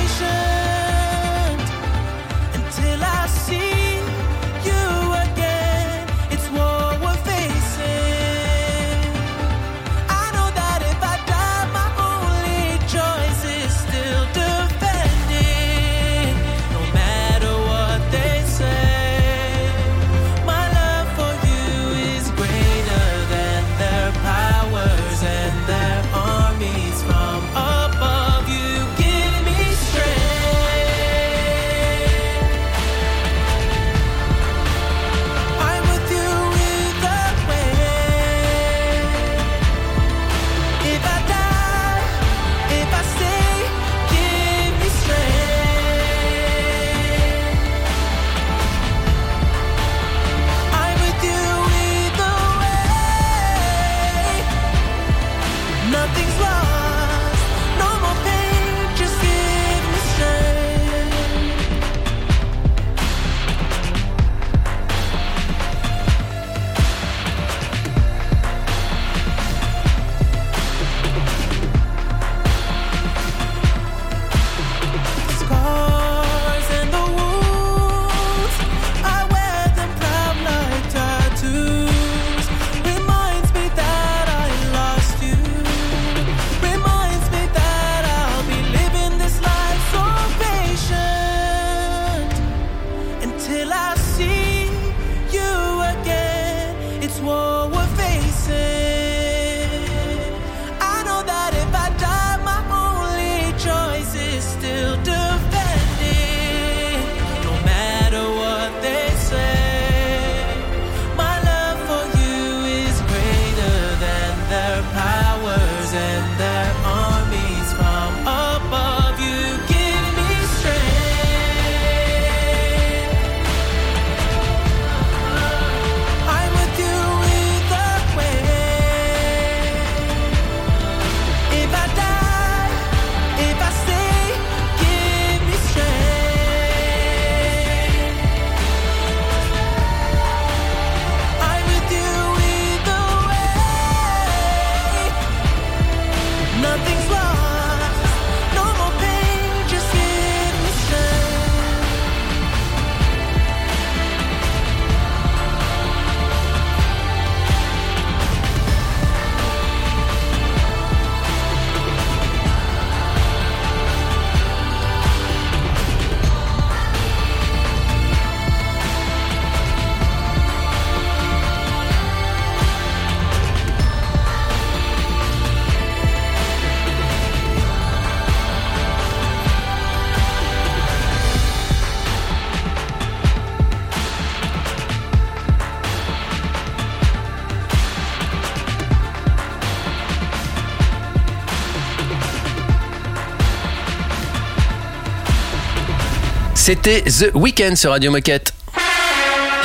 C'était 196.65 197.03
The 197.03 197.29
Weeknd 197.35 197.75
sur 197.75 197.91
Radio 197.91 198.09
Moquette. 198.09 198.51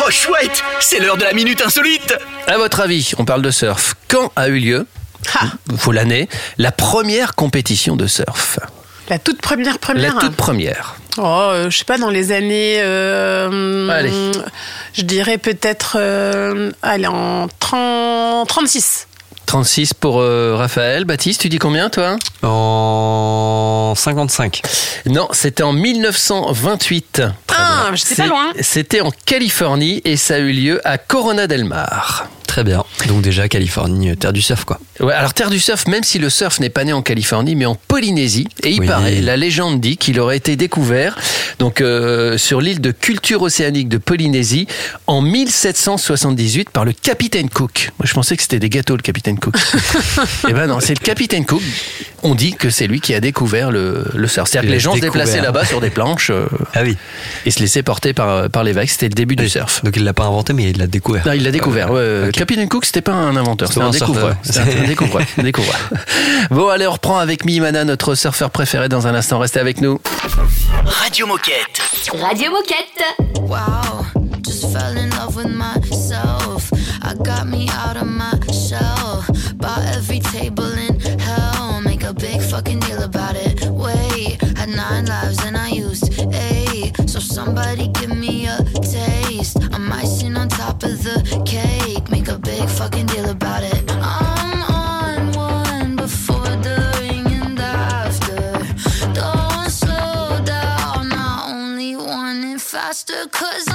Oh 0.06 0.10
chouette, 0.10 0.62
c'est 0.80 0.98
l'heure 0.98 1.16
de 1.16 1.24
la 1.24 1.32
minute 1.32 1.62
insolite. 1.64 2.12
À 2.46 2.58
votre 2.58 2.80
avis, 2.80 3.12
on 3.16 3.24
parle 3.24 3.40
de 3.40 3.50
surf. 3.50 3.94
Quand 4.06 4.30
a 4.36 4.48
eu 4.48 4.58
lieu, 4.58 4.86
faut 5.78 5.92
l'année, 5.92 6.28
la 6.58 6.72
première 6.72 7.34
compétition 7.36 7.96
de 7.96 8.06
surf 8.06 8.58
La 9.08 9.18
toute 9.18 9.40
première 9.40 9.78
première. 9.78 10.14
La 10.14 10.20
toute 10.20 10.36
première. 10.36 10.96
Oh, 11.16 11.22
euh, 11.24 11.70
je 11.70 11.78
sais 11.78 11.86
pas, 11.86 11.96
dans 11.96 12.10
les 12.10 12.32
années. 12.32 12.76
euh, 12.80 13.88
Allez. 13.88 14.12
Je 14.92 15.00
dirais 15.00 15.38
peut-être. 15.38 15.96
euh, 15.98 16.70
allez, 16.82 17.06
en 17.06 17.48
30, 17.60 18.46
36. 18.46 19.06
36 19.50 19.94
pour 19.94 20.20
euh, 20.20 20.54
Raphaël. 20.56 21.04
Baptiste, 21.04 21.40
tu 21.40 21.48
dis 21.48 21.58
combien 21.58 21.90
toi? 21.90 22.14
En 22.44 23.94
55. 23.96 24.62
Non, 25.06 25.26
c'était 25.32 25.64
en 25.64 25.72
1928. 25.72 27.22
Ah, 27.48 27.90
j'étais 27.94 28.14
pas 28.14 28.28
loin. 28.28 28.52
C'était 28.60 29.00
en 29.00 29.10
Californie 29.10 30.02
et 30.04 30.16
ça 30.16 30.36
a 30.36 30.38
eu 30.38 30.52
lieu 30.52 30.80
à 30.84 30.98
Corona 30.98 31.48
del 31.48 31.64
Mar. 31.64 32.28
Très 32.50 32.64
bien. 32.64 32.82
Donc 33.06 33.22
déjà 33.22 33.48
Californie, 33.48 34.10
euh, 34.10 34.16
terre 34.16 34.32
du 34.32 34.42
surf 34.42 34.64
quoi. 34.64 34.80
Ouais, 34.98 35.14
alors 35.14 35.34
terre 35.34 35.50
du 35.50 35.60
surf, 35.60 35.86
même 35.86 36.02
si 36.02 36.18
le 36.18 36.28
surf 36.28 36.58
n'est 36.58 36.68
pas 36.68 36.82
né 36.82 36.92
en 36.92 37.00
Californie, 37.00 37.54
mais 37.54 37.64
en 37.64 37.76
Polynésie. 37.76 38.48
Et 38.64 38.70
il 38.70 38.84
paraît, 38.84 39.20
la 39.20 39.36
légende 39.36 39.80
dit 39.80 39.96
qu'il 39.96 40.18
aurait 40.18 40.38
été 40.38 40.56
découvert 40.56 41.16
donc 41.60 41.80
euh, 41.80 42.38
sur 42.38 42.60
l'île 42.60 42.80
de 42.80 42.90
culture 42.90 43.42
océanique 43.42 43.88
de 43.88 43.98
Polynésie 43.98 44.66
en 45.06 45.20
1778 45.20 46.70
par 46.70 46.84
le 46.84 46.92
capitaine 46.92 47.48
Cook. 47.48 47.92
Moi 48.00 48.06
je 48.06 48.14
pensais 48.14 48.36
que 48.36 48.42
c'était 48.42 48.58
des 48.58 48.68
gâteaux 48.68 48.96
le 48.96 49.02
capitaine 49.02 49.38
Cook. 49.38 49.54
Eh 50.48 50.52
ben 50.52 50.66
non, 50.66 50.80
c'est 50.80 50.98
le 50.98 51.04
capitaine 51.04 51.44
Cook. 51.44 51.62
On 52.22 52.34
dit 52.34 52.54
que 52.54 52.68
c'est 52.70 52.88
lui 52.88 53.00
qui 53.00 53.14
a 53.14 53.20
découvert 53.20 53.70
le, 53.70 54.04
le 54.12 54.26
surf. 54.26 54.48
C'est-à-dire 54.48 54.68
que 54.68 54.74
les 54.74 54.80
gens 54.80 54.94
se 54.96 55.00
déplaçaient 55.00 55.40
là-bas 55.40 55.64
sur 55.64 55.80
des 55.80 55.90
planches 55.90 56.30
euh, 56.30 56.46
ah 56.74 56.80
oui. 56.82 56.96
et 57.46 57.50
se 57.52 57.60
laissaient 57.60 57.84
porter 57.84 58.12
par, 58.12 58.50
par 58.50 58.64
les 58.64 58.72
vagues. 58.72 58.88
C'était 58.88 59.08
le 59.08 59.14
début 59.14 59.36
du 59.36 59.48
surf. 59.48 59.84
Donc 59.84 59.96
il 59.96 60.02
l'a 60.02 60.12
pas 60.12 60.24
inventé, 60.24 60.52
mais 60.52 60.70
il 60.70 60.78
l'a 60.78 60.88
découvert. 60.88 61.24
Non, 61.26 61.32
il 61.32 61.44
l'a 61.44 61.52
découvert. 61.52 61.90
Euh, 61.92 62.26
ouais. 62.26 62.39
Captain 62.40 62.66
Cook, 62.68 62.86
c'était 62.86 63.02
pas 63.02 63.12
un 63.12 63.36
inventeur, 63.36 63.70
c'est 63.70 63.82
un, 63.82 63.88
un, 63.88 63.90
découvreur. 63.90 64.34
Un 64.56 64.86
découvreur, 64.86 65.26
découvreur. 65.36 65.78
Bon, 66.50 66.70
allez, 66.70 66.86
on 66.86 66.92
reprend 66.92 67.18
avec 67.18 67.44
Mimana, 67.44 67.84
notre 67.84 68.14
surfeur 68.14 68.48
préféré 68.48 68.88
dans 68.88 69.06
un 69.06 69.14
instant. 69.14 69.38
Restez 69.38 69.60
avec 69.60 69.82
nous. 69.82 70.00
Radio 70.86 71.26
Moquette. 71.26 71.82
Radio 72.18 72.50
Moquette. 72.50 73.04
Wow, 73.42 74.06
just 74.42 74.72
fell 74.72 74.96
in 74.96 75.10
love 75.10 75.36
with 75.36 75.48
myself. 75.48 76.72
I 77.02 77.12
got 77.22 77.44
me 77.46 77.68
out 77.68 77.98
of 77.98 78.08
my 78.08 78.32
shell. 78.50 79.22
Bought 79.56 79.84
every 79.94 80.20
table 80.20 80.64
in 80.64 80.98
hell. 81.20 81.82
Make 81.82 82.04
a 82.04 82.14
big 82.14 82.40
fucking 82.40 82.80
deal 82.80 83.02
about 83.02 83.36
it. 83.36 83.66
Wait, 83.66 84.40
had 84.56 84.70
nine 84.70 85.04
lives 85.04 85.44
and 85.44 85.58
I 85.58 85.68
used 85.68 86.10
eight. 86.32 86.94
So 87.06 87.20
somebody 87.20 87.88
give 87.88 88.16
me 88.16 88.46
a 88.46 88.56
taste. 88.80 89.58
I'm 89.74 89.92
icing 89.92 90.38
imposter 102.90 103.28
cause 103.28 103.69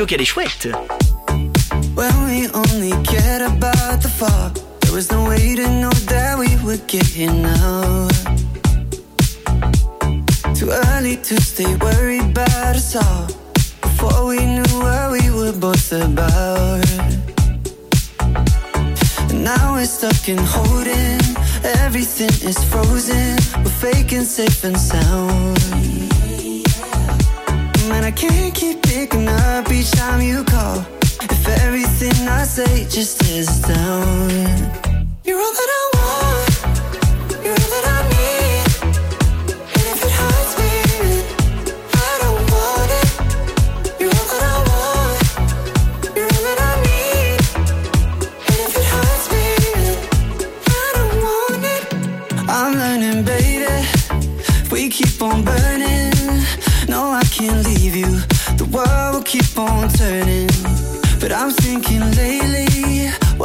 radio 0.00 0.06
qu'elle 0.06 0.22
est 0.22 0.24
chouette. 0.24 0.68
When 1.94 2.14
we 2.26 2.48
only 2.54 2.90
cared 3.04 3.42
about 3.42 4.00
the 4.00 4.08
fall, 4.08 4.50
there 4.80 4.94
was 4.94 5.10
no 5.10 5.28
way 5.28 5.54
to 5.56 5.68
know 5.80 5.90
that 6.06 6.38
we 6.38 6.48
would 6.64 6.86
get 6.86 7.04
here 7.04 7.32
now. 7.32 8.08
Too 10.54 10.70
early 10.70 11.16
to 11.18 11.40
stay 11.40 11.74
worried 11.76 12.30
about 12.30 12.76
us 12.76 12.96
all. 12.96 13.26
Before 13.82 14.26
we 14.28 14.38
knew 14.38 14.72
what 14.80 15.12
we 15.12 15.30
were 15.30 15.52
both 15.52 15.92
about. 15.92 16.88
And 19.30 19.44
now 19.44 19.74
we're 19.74 19.84
stuck 19.84 20.28
in 20.28 20.38
holding. 20.38 21.20
Everything 21.84 22.32
is 22.48 22.58
frozen. 22.70 23.36
We're 23.62 23.92
faking 23.92 24.24
safe 24.24 24.64
and 24.64 24.78
sound. 24.78 25.99
I 28.10 28.12
can't 28.12 28.52
keep 28.52 28.82
picking 28.82 29.28
up 29.28 29.70
each 29.70 29.92
time 29.92 30.20
you 30.20 30.42
call. 30.42 30.84
If 31.22 31.46
everything 31.62 32.26
I 32.26 32.42
say 32.42 32.84
just 32.88 33.22
is 33.22 33.46
down, 33.60 34.30
you're 35.22 35.38
all 35.38 35.52
that 35.58 35.70
I 35.78 35.90
want. 35.94 37.44
You're 37.44 37.52
all 37.52 37.70
that 37.70 38.04
I. 38.06 38.09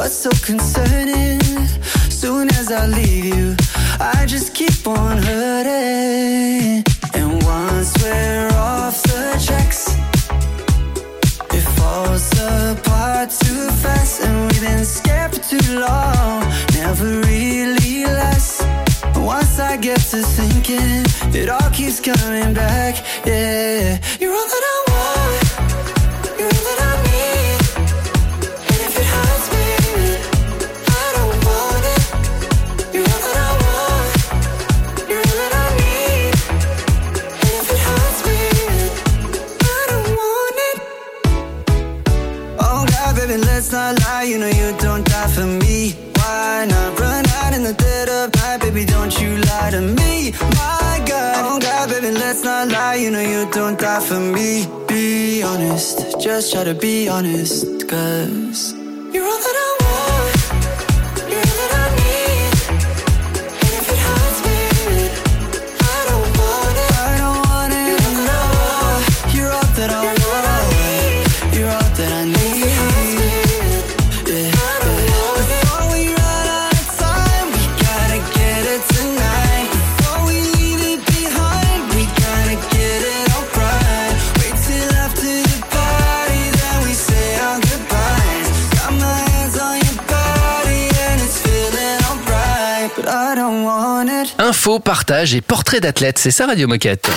What's 0.06 0.18
so 0.18 0.30
concerning? 0.46 1.42
Soon 2.12 2.48
as 2.52 2.72
I 2.72 2.86
leave 2.86 3.26
you, 3.26 3.56
I 4.00 4.28
just 4.28 4.54
keep 4.54 4.86
on 4.86 5.18
hurting. 5.18 6.84
And 7.16 7.44
once 7.44 7.92
we're 8.04 8.50
off 8.54 9.02
the 9.02 9.44
tracks, 9.44 9.98
it 11.52 11.66
falls 11.78 12.30
apart 12.38 13.32
too 13.32 13.68
fast. 13.82 14.22
And 14.22 14.52
we've 14.52 14.62
been 14.62 14.86
scared 14.86 15.34
for 15.34 15.42
too 15.42 15.80
long, 15.80 16.42
never 16.76 17.22
really 17.22 18.06
last. 18.06 18.62
Once 19.16 19.58
I 19.58 19.76
get 19.76 20.02
to 20.12 20.22
thinking, 20.22 21.02
it 21.34 21.50
all 21.50 21.72
keeps 21.72 22.00
coming 22.00 22.54
back. 22.54 23.04
Yeah, 23.26 23.98
you're 24.20 24.36
all 24.36 24.48
that 24.54 24.64
I 24.64 24.84
want. 24.86 24.95
don't 53.52 53.80
die 53.80 54.00
for 54.00 54.20
me. 54.20 54.68
Be 54.88 55.44
honest, 55.44 56.20
just 56.22 56.54
try 56.54 56.64
to 56.64 56.74
be 56.74 57.08
honest, 57.10 57.88
cause 57.88 58.74
you're 59.14 59.26
all 59.26 59.40
that 59.40 59.56
I 59.56 59.66
want. 59.70 59.75
Partage 94.80 95.36
et 95.36 95.42
portrait 95.42 95.80
d'athlète, 95.80 96.18
c'est 96.18 96.32
ça 96.32 96.46
Radio 96.48 96.68
Moquette. 96.68 97.10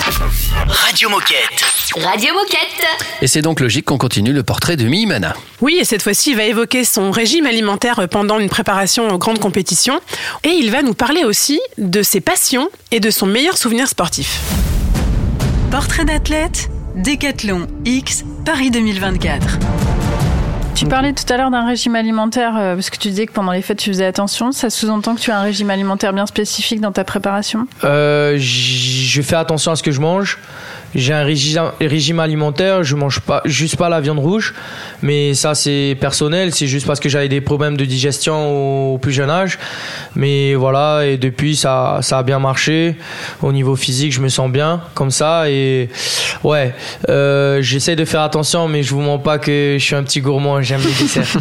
Radio 0.67 1.09
Moquette. 1.09 1.63
Radio 1.95 2.33
Moquette. 2.33 2.85
Et 3.21 3.27
c'est 3.27 3.41
donc 3.41 3.59
logique 3.59 3.85
qu'on 3.85 3.97
continue 3.97 4.33
le 4.33 4.43
portrait 4.43 4.75
de 4.77 4.85
Mimana. 4.85 5.33
Oui, 5.61 5.77
et 5.79 5.85
cette 5.85 6.01
fois-ci, 6.01 6.31
il 6.31 6.37
va 6.37 6.43
évoquer 6.43 6.83
son 6.83 7.11
régime 7.11 7.45
alimentaire 7.45 8.07
pendant 8.09 8.39
une 8.39 8.49
préparation 8.49 9.09
aux 9.09 9.17
grandes 9.17 9.39
compétitions. 9.39 9.99
Et 10.43 10.49
il 10.49 10.71
va 10.71 10.81
nous 10.81 10.93
parler 10.93 11.23
aussi 11.23 11.59
de 11.77 12.01
ses 12.03 12.21
passions 12.21 12.69
et 12.91 12.99
de 12.99 13.09
son 13.09 13.25
meilleur 13.25 13.57
souvenir 13.57 13.87
sportif. 13.87 14.39
Portrait 15.71 16.05
d'athlète, 16.05 16.69
Décathlon 16.95 17.67
X, 17.85 18.23
Paris 18.45 18.71
2024. 18.71 20.08
Tu 20.75 20.85
parlais 20.85 21.13
tout 21.13 21.31
à 21.31 21.37
l'heure 21.37 21.51
d'un 21.51 21.65
régime 21.65 21.95
alimentaire, 21.95 22.55
euh, 22.57 22.75
parce 22.75 22.89
que 22.89 22.97
tu 22.97 23.09
disais 23.09 23.25
que 23.25 23.33
pendant 23.33 23.51
les 23.51 23.61
fêtes 23.61 23.79
tu 23.79 23.89
faisais 23.89 24.05
attention. 24.05 24.51
Ça 24.51 24.69
sous-entend 24.69 25.15
que 25.15 25.19
tu 25.19 25.31
as 25.31 25.37
un 25.37 25.41
régime 25.41 25.69
alimentaire 25.69 26.13
bien 26.13 26.25
spécifique 26.25 26.79
dans 26.79 26.91
ta 26.91 27.03
préparation? 27.03 27.67
Euh, 27.83 28.37
je 28.39 29.21
fais 29.21 29.35
attention 29.35 29.71
à 29.71 29.75
ce 29.75 29.83
que 29.83 29.91
je 29.91 29.99
mange. 29.99 30.37
J'ai 30.95 31.13
un 31.13 31.23
régime, 31.23 31.71
régime 31.79 32.19
alimentaire, 32.19 32.83
je 32.83 32.95
mange 32.95 33.19
pas 33.19 33.41
juste 33.45 33.75
pas 33.75 33.89
la 33.89 34.01
viande 34.01 34.19
rouge, 34.19 34.53
mais 35.01 35.33
ça 35.33 35.55
c'est 35.55 35.95
personnel, 35.99 36.53
c'est 36.53 36.67
juste 36.67 36.87
parce 36.87 36.99
que 36.99 37.09
j'avais 37.09 37.29
des 37.29 37.41
problèmes 37.41 37.77
de 37.77 37.85
digestion 37.85 38.93
au, 38.93 38.97
plus 38.97 39.11
jeune 39.11 39.29
âge. 39.29 39.59
Mais 40.15 40.55
voilà, 40.55 41.05
et 41.05 41.17
depuis 41.17 41.55
ça, 41.55 41.99
ça 42.01 42.19
a 42.19 42.23
bien 42.23 42.39
marché. 42.39 42.95
Au 43.41 43.51
niveau 43.51 43.75
physique, 43.75 44.13
je 44.13 44.21
me 44.21 44.29
sens 44.29 44.49
bien 44.51 44.81
comme 44.95 45.11
ça 45.11 45.49
et 45.49 45.89
ouais, 46.43 46.73
euh, 47.09 47.61
j'essaie 47.61 47.95
de 47.95 48.05
faire 48.05 48.21
attention, 48.21 48.67
mais 48.67 48.83
je 48.83 48.93
vous 48.93 49.01
mens 49.01 49.19
pas 49.19 49.37
que 49.37 49.75
je 49.77 49.83
suis 49.83 49.95
un 49.95 50.03
petit 50.03 50.21
gourmand, 50.21 50.61
j'aime 50.61 50.81
les 50.81 51.03
desserts. 51.03 51.25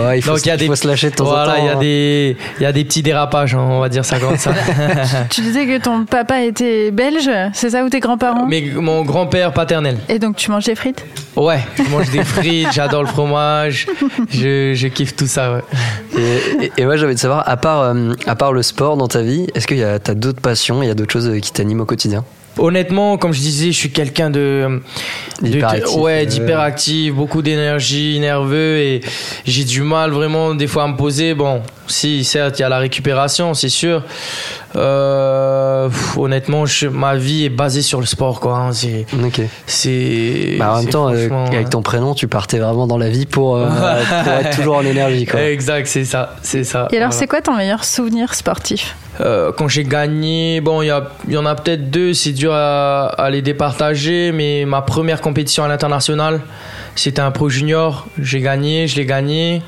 Ouais, 0.00 0.18
il 0.18 0.22
faut, 0.22 0.32
Donc, 0.32 0.40
il 0.44 0.48
y 0.48 0.52
a 0.52 0.56
des- 0.56 0.66
faut 0.66 0.76
se 0.76 0.86
lâcher 0.86 1.10
de 1.10 1.16
temps 1.16 1.24
voilà, 1.24 1.52
en 1.52 1.56
temps. 1.56 1.60
il 1.62 1.66
y 1.66 1.68
a 1.68 1.72
hein. 1.72 1.80
des, 1.80 2.36
il 2.58 2.62
y 2.62 2.66
a 2.66 2.72
des 2.72 2.84
petits 2.84 3.02
dérapages, 3.02 3.54
hein, 3.54 3.60
on 3.60 3.80
va 3.80 3.88
dire 3.88 4.04
ça 4.04 4.18
comme 4.18 4.36
ça. 4.36 4.52
Tu 5.30 5.40
disais 5.42 5.66
que 5.66 5.78
ton 5.78 6.04
papa 6.04 6.42
était 6.42 6.90
belge, 6.90 7.30
c'est 7.52 7.70
ça 7.70 7.84
ou 7.84 7.88
tes 7.88 7.99
grands-parents 8.00 8.46
Mais 8.46 8.62
mon 8.74 9.04
grand-père 9.04 9.52
paternel. 9.52 9.98
Et 10.08 10.18
donc 10.18 10.36
tu 10.36 10.50
manges 10.50 10.64
des 10.64 10.74
frites 10.74 11.04
Ouais, 11.36 11.60
je 11.76 11.82
mange 11.90 12.10
des 12.10 12.24
frites, 12.24 12.72
j'adore 12.72 13.02
le 13.02 13.08
fromage, 13.08 13.86
je, 14.30 14.72
je 14.74 14.88
kiffe 14.88 15.14
tout 15.14 15.26
ça. 15.28 15.52
Ouais. 15.54 15.60
Et, 16.18 16.64
et- 16.66 16.72
et 16.78 16.86
ouais, 16.86 16.98
j'avais 16.98 17.14
de 17.14 17.18
savoir, 17.18 17.48
à 17.48 17.56
part, 17.56 17.80
euh, 17.82 18.12
à 18.26 18.34
part 18.34 18.52
le 18.52 18.62
sport 18.62 18.96
dans 18.96 19.08
ta 19.08 19.22
vie, 19.22 19.46
est-ce 19.54 19.66
que 19.66 19.74
tu 19.74 19.82
as 20.10 20.14
d'autres 20.14 20.40
passions, 20.40 20.82
il 20.82 20.86
y 20.88 20.90
a 20.90 20.94
d'autres 20.94 21.12
choses 21.12 21.28
euh, 21.28 21.38
qui 21.38 21.52
t'animent 21.52 21.80
au 21.82 21.86
quotidien? 21.86 22.24
Honnêtement, 22.58 23.16
comme 23.16 23.32
je 23.32 23.40
disais, 23.40 23.66
je 23.72 23.76
suis 23.78 23.90
quelqu'un 23.90 24.28
de, 24.28 24.80
de- 25.40 25.48
D'hyperactif, 25.48 25.96
ouais, 25.96 26.22
euh. 26.22 26.26
d'hyperactif, 26.26 27.14
beaucoup 27.14 27.42
d'énergie, 27.42 28.18
nerveux 28.20 28.76
et 28.78 29.00
j'ai 29.46 29.64
du 29.64 29.82
mal 29.82 30.10
vraiment 30.10 30.54
des 30.54 30.66
fois 30.66 30.82
à 30.82 30.88
me 30.88 30.96
poser. 30.96 31.34
Bon, 31.34 31.62
si 31.86 32.22
certes 32.24 32.58
il 32.58 32.62
y 32.62 32.64
a 32.64 32.68
la 32.68 32.78
récupération, 32.78 33.54
c'est 33.54 33.68
sûr. 33.68 34.02
Euh, 34.76 35.88
pff, 35.88 36.16
honnêtement, 36.18 36.66
je- 36.66 36.86
ma 36.88 37.16
vie 37.16 37.44
est 37.44 37.48
basée 37.50 37.82
sur 37.82 38.00
le 38.00 38.06
sport, 38.06 38.40
quoi. 38.40 38.56
hein, 38.58 38.72
c'est, 38.72 39.06
Ok. 39.24 39.40
c'est. 39.66 40.56
Bah, 40.58 40.74
en 40.74 40.82
même 40.82 40.90
temps, 40.90 41.08
euh, 41.08 41.28
avec 41.46 41.52
ouais. 41.52 41.64
ton 41.70 41.82
prénom, 41.82 42.14
tu 42.14 42.28
partais 42.28 42.58
vraiment 42.58 42.86
dans 42.86 42.98
la 42.98 43.08
vie 43.08 43.26
pour, 43.26 43.56
euh, 43.56 43.66
pour 44.24 44.32
être 44.32 44.56
toujours 44.56 44.76
en 44.76 44.82
énergie. 44.84 45.24
Quoi. 45.26 45.40
Exact, 45.42 45.86
c'est 45.86 46.04
ça, 46.04 46.36
c'est 46.42 46.64
ça. 46.64 46.88
Et 46.92 46.96
alors 46.96 47.08
Voilà. 47.10 47.20
c'est 47.20 47.26
quoi 47.26 47.40
ton 47.40 47.56
meilleur 47.56 47.84
souvenir 47.84 48.34
sportif? 48.34 48.96
Euh, 49.20 49.52
quand 49.52 49.68
j'ai 49.68 49.84
gagné, 49.84 50.60
bon, 50.60 50.82
il 50.82 50.86
y, 51.28 51.36
en 51.36 51.46
a 51.46 51.54
peut-être 51.54 51.90
deux, 51.90 52.14
c'est 52.14 52.32
dur 52.32 52.52
à, 52.54 53.28
les 53.30 53.42
départager, 53.42 54.32
mais 54.32 54.64
ma 54.64 54.82
première 54.82 55.20
compétition 55.20 55.62
à 55.62 55.68
l'international, 55.68 56.40
c'était 56.94 57.20
un 57.20 57.30
pro 57.30 57.48
junior. 57.48 58.06
J'ai 58.18 58.40
gagné, 58.40 58.86
je 58.86 58.96
l'ai 58.96 59.06
gagné. 59.06 59.62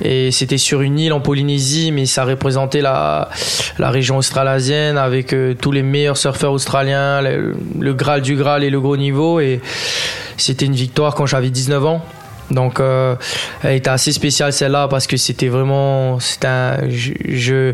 Et 0.00 0.30
c'était 0.30 0.58
sur 0.58 0.80
une 0.80 0.98
île 0.98 1.12
en 1.12 1.20
Polynésie, 1.20 1.90
mais 1.90 2.06
ça 2.06 2.24
représentait 2.24 2.80
la, 2.80 3.30
la 3.78 3.90
région 3.90 4.16
australasienne 4.16 4.96
avec 4.96 5.32
euh, 5.32 5.54
tous 5.54 5.72
les 5.72 5.82
meilleurs 5.82 6.16
surfeurs 6.16 6.52
australiens, 6.52 7.20
le, 7.20 7.56
le 7.80 7.94
Graal 7.94 8.22
du 8.22 8.36
Graal 8.36 8.62
et 8.62 8.70
le 8.70 8.80
gros 8.80 8.96
niveau. 8.96 9.40
Et 9.40 9.60
c'était 10.36 10.66
une 10.66 10.74
victoire 10.74 11.14
quand 11.14 11.26
j'avais 11.26 11.50
19 11.50 11.84
ans. 11.84 12.04
Donc, 12.50 12.80
euh, 12.80 13.14
elle 13.62 13.76
était 13.76 13.90
assez 13.90 14.12
spéciale 14.12 14.52
celle-là 14.52 14.88
parce 14.88 15.06
que 15.06 15.16
c'était 15.16 15.48
vraiment, 15.48 16.18
c'était 16.18 16.46
un, 16.46 16.76
je, 16.88 17.12
je- 17.28 17.72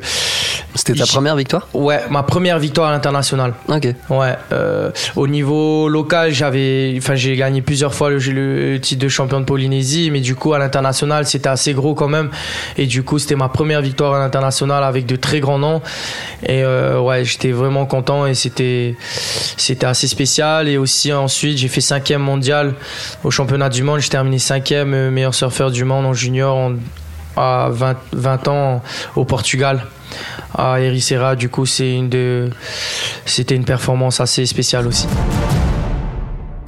C'était 0.74 0.94
ta 0.94 1.06
première 1.06 1.36
victoire? 1.36 1.68
Ouais, 1.74 2.00
ma 2.10 2.22
première 2.24 2.58
victoire 2.58 2.88
à 2.88 2.92
l'international. 2.92 3.54
Ok. 3.68 3.86
Ouais, 4.10 4.34
euh, 4.52 4.90
au 5.14 5.28
niveau 5.28 5.88
local, 5.88 6.32
j'avais, 6.32 6.94
enfin, 6.98 7.14
j'ai 7.14 7.36
gagné 7.36 7.62
plusieurs 7.62 7.94
fois 7.94 8.10
le, 8.10 8.18
le 8.18 8.80
titre 8.80 9.00
de 9.02 9.08
champion 9.08 9.38
de 9.40 9.44
Polynésie, 9.44 10.10
mais 10.10 10.20
du 10.20 10.34
coup, 10.34 10.54
à 10.54 10.58
l'international, 10.58 11.24
c'était 11.26 11.48
assez 11.48 11.72
gros 11.72 11.94
quand 11.94 12.08
même. 12.08 12.30
Et 12.76 12.86
du 12.86 13.04
coup, 13.04 13.18
c'était 13.20 13.36
ma 13.36 13.48
première 13.48 13.80
victoire 13.80 14.14
à 14.14 14.18
l'international 14.18 14.82
avec 14.82 15.06
de 15.06 15.14
très 15.16 15.38
grands 15.38 15.58
noms. 15.58 15.82
Et 16.44 16.64
euh, 16.64 16.98
ouais, 17.00 17.24
j'étais 17.24 17.52
vraiment 17.52 17.86
content 17.86 18.26
et 18.26 18.34
c'était, 18.34 18.96
c'était 19.56 19.86
assez 19.86 20.08
spécial. 20.08 20.68
Et 20.68 20.78
aussi, 20.78 21.12
ensuite, 21.12 21.58
j'ai 21.58 21.68
fait 21.68 21.80
cinquième 21.80 22.22
mondial 22.22 22.74
au 23.22 23.30
championnat 23.30 23.68
du 23.68 23.82
monde. 23.84 24.00
J'ai 24.00 24.08
terminé 24.08 24.38
cinquième 24.38 24.63
meilleur 24.72 25.34
surfeur 25.34 25.70
du 25.70 25.84
monde 25.84 26.06
en 26.06 26.12
junior 26.14 26.56
en- 26.56 26.74
à 27.36 27.68
20, 27.70 27.96
20 28.12 28.48
ans 28.48 28.82
au 29.16 29.24
Portugal 29.24 29.84
à 30.56 30.80
Ericeira. 30.80 31.34
Du 31.36 31.48
coup, 31.48 31.66
c'est 31.66 31.92
une 31.92 32.08
de, 32.08 32.50
c'était 33.26 33.56
une 33.56 33.64
performance 33.64 34.20
assez 34.20 34.46
spéciale 34.46 34.86
aussi. 34.86 35.06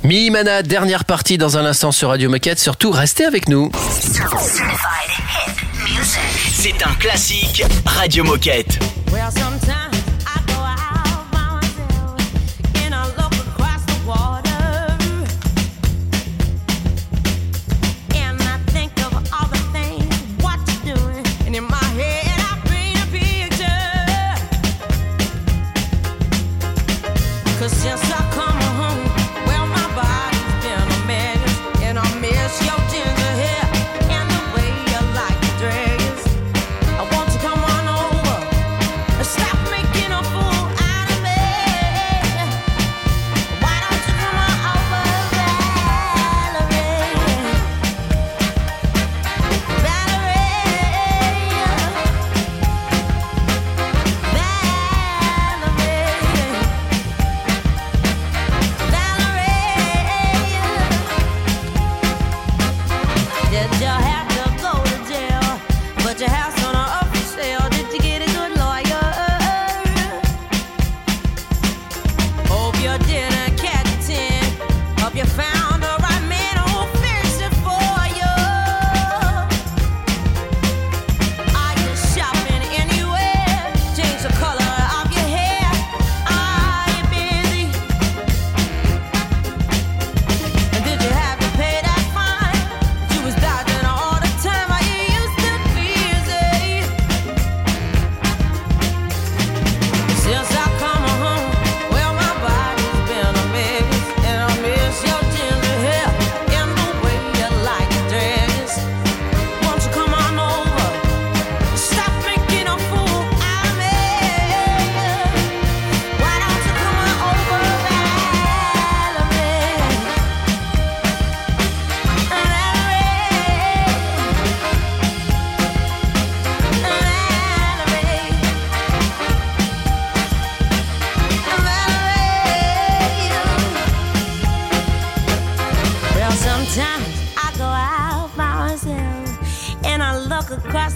Mimana, 0.03 0.63
dernière 0.63 1.05
partie 1.05 1.39
dans 1.39 1.57
un 1.59 1.65
instant 1.65 1.93
sur 1.93 2.09
Radio 2.11 2.29
Moquette. 2.31 2.59
Surtout, 2.59 2.91
restez 2.91 3.25
avec 3.25 3.49
nous. 3.49 3.71
C'est 6.53 6.83
un 6.85 6.95
classique 6.95 7.65
Radio 7.85 8.25
Moquette. 8.25 8.79
Well, 9.13 9.23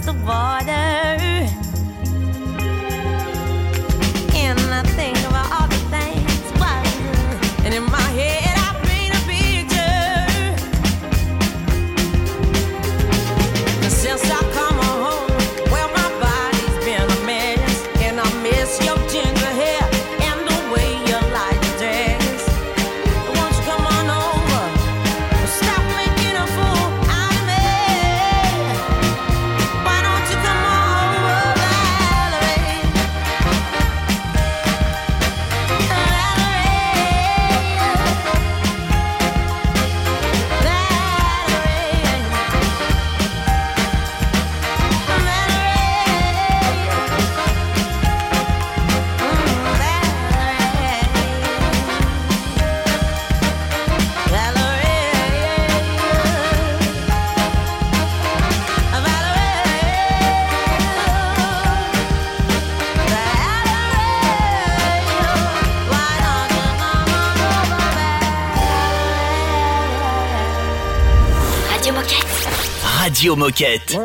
the 0.05 0.13
border. 0.13 0.80
Moquette. 73.41 73.97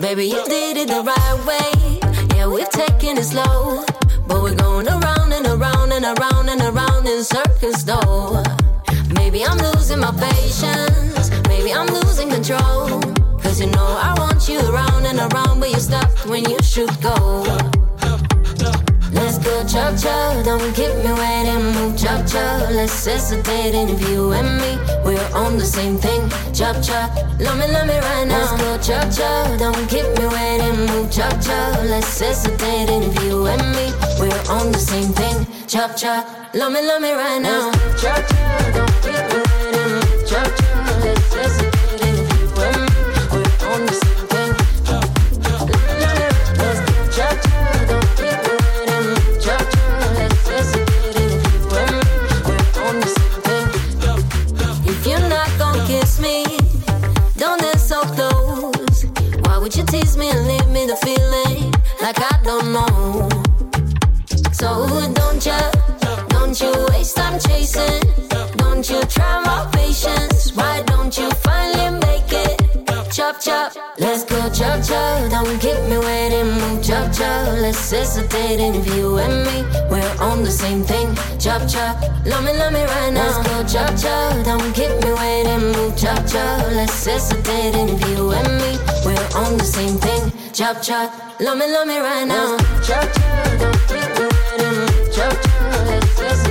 Baby, 0.00 0.24
you 0.24 0.42
did 0.46 0.78
it 0.78 0.88
the 0.88 1.02
right 1.04 1.46
way. 1.46 2.00
Yeah, 2.34 2.46
we've 2.46 2.70
taken 2.70 3.18
it 3.18 3.24
slow. 3.24 3.84
But 4.26 4.42
we're 4.42 4.54
going 4.54 4.88
around 4.88 5.34
and 5.34 5.46
around 5.46 5.92
and 5.92 6.06
around 6.06 6.48
and 6.48 6.62
around 6.62 7.06
in 7.06 7.22
circles, 7.22 7.84
though. 7.84 8.42
Maybe 9.14 9.44
I'm 9.44 9.58
losing 9.58 10.00
my 10.00 10.12
patience. 10.12 11.30
Maybe 11.48 11.74
I'm 11.74 11.88
losing 11.88 12.30
control. 12.30 12.98
Cause 13.42 13.60
you 13.60 13.66
know 13.66 13.98
I 14.00 14.14
want 14.16 14.48
you 14.48 14.58
around 14.60 15.04
and 15.04 15.18
around, 15.18 15.60
but 15.60 15.68
you 15.68 15.80
stopped 15.80 16.26
when 16.26 16.48
you 16.48 16.56
should 16.62 16.98
go. 17.02 17.69
Let's 19.60 19.74
go 19.74 19.78
chop 19.78 20.00
chop, 20.00 20.44
don't 20.46 20.74
keep 20.74 20.94
me 21.04 21.12
waiting. 21.12 21.62
Move 21.74 21.94
chop 21.94 22.26
chop, 22.26 22.70
let's 22.70 23.04
hesitate. 23.04 23.74
And 23.74 23.90
if 23.90 24.08
you 24.08 24.32
and 24.32 24.56
me, 24.56 24.78
we're 25.04 25.30
on 25.34 25.58
the 25.58 25.66
same 25.66 25.98
thing. 25.98 26.30
Chop 26.54 26.82
chop, 26.82 27.14
love 27.38 27.58
me, 27.58 27.66
love 27.70 27.86
me 27.86 27.98
right 27.98 28.26
now. 28.26 28.56
Let's 28.56 28.62
go 28.62 28.78
chop 28.78 29.12
chop, 29.12 29.58
don't 29.58 29.86
keep 29.86 30.06
me 30.18 30.26
waiting. 30.28 30.86
Move 30.86 31.12
chop 31.12 31.32
chop, 31.42 31.76
let's 31.84 32.18
hesitate. 32.18 32.88
And 32.88 33.04
if 33.04 33.22
you 33.22 33.48
and 33.48 33.60
me, 33.76 33.92
we're 34.18 34.44
on 34.48 34.72
the 34.72 34.78
same 34.78 35.12
thing. 35.12 35.46
Chop 35.66 35.94
chop, 35.94 36.54
love 36.54 36.72
me, 36.72 36.80
love 36.80 37.02
me 37.02 37.12
right 37.12 37.42
now. 37.42 37.70
Chop 38.00 38.26
chop, 38.28 38.74
don't 38.74 38.92
keep 39.02 39.12
me 39.12 39.42
waiting. 39.44 40.19
Chop. 77.20 77.60
Let's 77.60 77.90
hesitate 77.90 78.60
if 78.60 78.86
you 78.96 79.18
and 79.18 79.36
me, 79.46 79.58
we're 79.90 80.16
on 80.20 80.42
the 80.42 80.50
same 80.50 80.82
thing. 80.82 81.08
Chop 81.38 81.62
chop, 81.68 82.00
love 82.26 82.44
me, 82.44 82.52
love 82.58 82.72
me 82.72 82.82
right 82.84 83.12
now. 83.12 83.26
Let's 83.26 83.38
go 83.48 83.56
chop 83.72 83.92
chop. 84.02 84.44
Don't 84.44 84.72
keep 84.74 84.92
me 85.04 85.12
waiting, 85.20 85.62
move 85.74 85.96
chop 85.96 86.20
chop. 86.26 86.58
Let's 86.78 87.06
and 87.06 87.90
if 87.90 88.00
you 88.08 88.30
and 88.38 88.52
me, 88.62 88.72
we're 89.04 89.28
on 89.42 89.58
the 89.58 89.68
same 89.76 89.96
thing. 89.98 90.32
Chop 90.52 90.82
chop, 90.82 91.08
love 91.40 91.58
me, 91.58 91.66
love 91.66 91.86
me 91.86 91.98
right 91.98 92.26
now. 92.26 92.56
Chop 92.86 93.06
chop, 93.16 93.58
don't 93.60 93.80
keep 93.90 94.08
me 94.18 94.26
waiting, 94.32 95.12
chop 95.14 95.34
chop. 95.44 96.20
Let's 96.20 96.49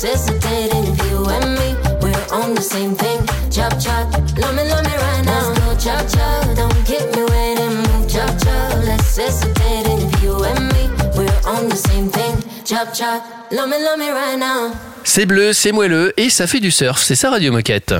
chop. 0.00 0.10
Let's 0.10 0.28
hesitate 0.28 0.74
and 0.74 0.88
if 0.88 1.10
you 1.10 1.24
and 1.26 1.54
me, 1.58 1.76
we're 2.00 2.26
on 2.32 2.54
the 2.54 2.62
same 2.62 2.94
thing. 2.94 3.18
Chop 3.50 3.78
chop, 3.80 4.12
love 4.38 4.54
me, 4.54 4.64
love 4.68 4.84
me 4.84 4.94
right 4.96 5.24
now. 5.24 5.48
Let's 5.48 5.60
go 5.60 5.76
chop 5.76 6.08
chop, 6.08 6.56
don't 6.56 6.84
keep 6.84 7.04
me 7.16 7.22
waiting, 7.24 7.76
move 7.76 8.08
chop 8.08 8.30
chop. 8.38 8.84
Let's 8.84 9.16
hesitate 9.16 9.86
and 9.88 10.02
if 10.02 10.22
you 10.22 10.44
and 10.44 10.68
me, 10.72 10.88
we're 11.16 11.40
on 11.46 11.68
the 11.68 11.76
same 11.76 12.08
thing. 12.08 12.36
Chop 12.64 12.94
chop, 12.94 13.22
love 13.52 13.68
me, 13.68 13.78
love 13.78 13.98
me 13.98 14.10
right 14.10 14.38
now. 14.38 14.72
C'est 15.04 15.26
bleu, 15.26 15.52
c'est 15.52 15.72
moelleux 15.72 16.12
et 16.16 16.30
ça 16.30 16.46
fait 16.46 16.60
du 16.60 16.70
surf. 16.70 17.02
C'est 17.02 17.16
ça 17.16 17.30
Radio 17.30 17.52
Moquette. 17.52 17.94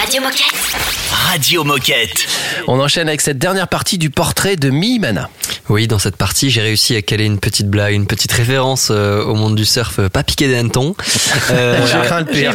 Radio 0.00 0.22
Moquette. 0.22 0.76
Radio 1.10 1.64
Moquette. 1.64 2.26
On 2.66 2.80
enchaîne 2.80 3.08
avec 3.08 3.20
cette 3.20 3.38
dernière 3.38 3.68
partie 3.68 3.98
du 3.98 4.10
portrait 4.10 4.56
de 4.56 4.70
Mi-Mana. 4.70 5.28
Oui, 5.68 5.86
dans 5.86 5.98
cette 5.98 6.16
partie, 6.16 6.50
j'ai 6.50 6.60
réussi 6.62 6.96
à 6.96 7.02
caler 7.02 7.24
une 7.24 7.38
petite 7.38 7.68
blague, 7.68 7.94
une 7.94 8.06
petite 8.06 8.32
référence 8.32 8.88
euh, 8.90 9.22
au 9.24 9.34
monde 9.34 9.54
du 9.56 9.64
surf, 9.64 9.98
euh, 9.98 10.08
pas 10.08 10.22
piqué 10.22 10.48
des 10.48 10.56
hannetons. 10.56 10.94
Euh. 11.50 11.86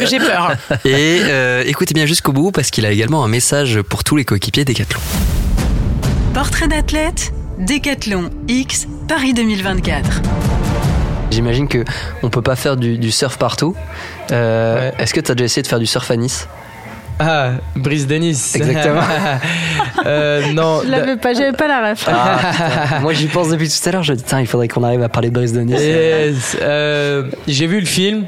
J'ai 0.08 0.18
peur. 0.18 0.52
Et 0.84 1.20
euh, 1.22 1.62
écoutez 1.66 1.94
bien 1.94 2.04
jusqu'au 2.06 2.32
bout 2.32 2.50
parce 2.50 2.70
qu'il 2.70 2.84
a 2.84 2.90
également 2.90 3.24
un 3.24 3.28
message 3.28 3.80
pour 3.82 4.04
tous 4.04 4.16
les 4.16 4.24
coéquipiers 4.24 4.64
Decathlon. 4.64 5.00
Portrait 6.34 6.68
d'athlète, 6.68 7.32
Décathlon 7.58 8.30
X, 8.48 8.86
Paris 9.08 9.32
2024. 9.34 10.20
J'imagine 11.30 11.68
que 11.68 11.84
on 12.22 12.28
peut 12.28 12.42
pas 12.42 12.56
faire 12.56 12.76
du, 12.76 12.98
du 12.98 13.10
surf 13.10 13.38
partout. 13.38 13.74
Euh, 14.32 14.90
Est-ce 14.98 15.14
que 15.14 15.20
tu 15.20 15.30
as 15.30 15.34
déjà 15.34 15.46
essayé 15.46 15.62
de 15.62 15.68
faire 15.68 15.78
du 15.78 15.86
surf 15.86 16.10
à 16.10 16.16
Nice? 16.16 16.46
Ah, 17.24 17.50
Brice 17.76 18.06
de 18.06 18.16
Nice. 18.16 18.56
Exactement. 18.56 19.00
Euh, 20.06 20.52
non. 20.52 20.80
Je 20.84 20.90
l'avais 20.90 21.16
pas, 21.16 21.32
j'avais 21.32 21.52
pas 21.52 21.68
la 21.68 21.90
ref. 21.90 22.08
Ah. 22.08 22.98
Moi 23.02 23.12
j'y 23.12 23.26
pense 23.26 23.50
depuis 23.50 23.68
tout 23.68 23.88
à 23.88 23.92
l'heure, 23.92 24.02
je 24.02 24.14
dis 24.14 24.22
tiens, 24.24 24.40
il 24.40 24.46
faudrait 24.48 24.66
qu'on 24.66 24.82
arrive 24.82 25.02
à 25.02 25.08
parler 25.08 25.28
de 25.28 25.34
Brice 25.34 25.52
de 25.52 25.60
Nice. 25.60 25.80
Yes. 25.80 26.56
Euh, 26.60 27.24
j'ai 27.46 27.66
vu 27.66 27.78
le 27.78 27.86
film 27.86 28.24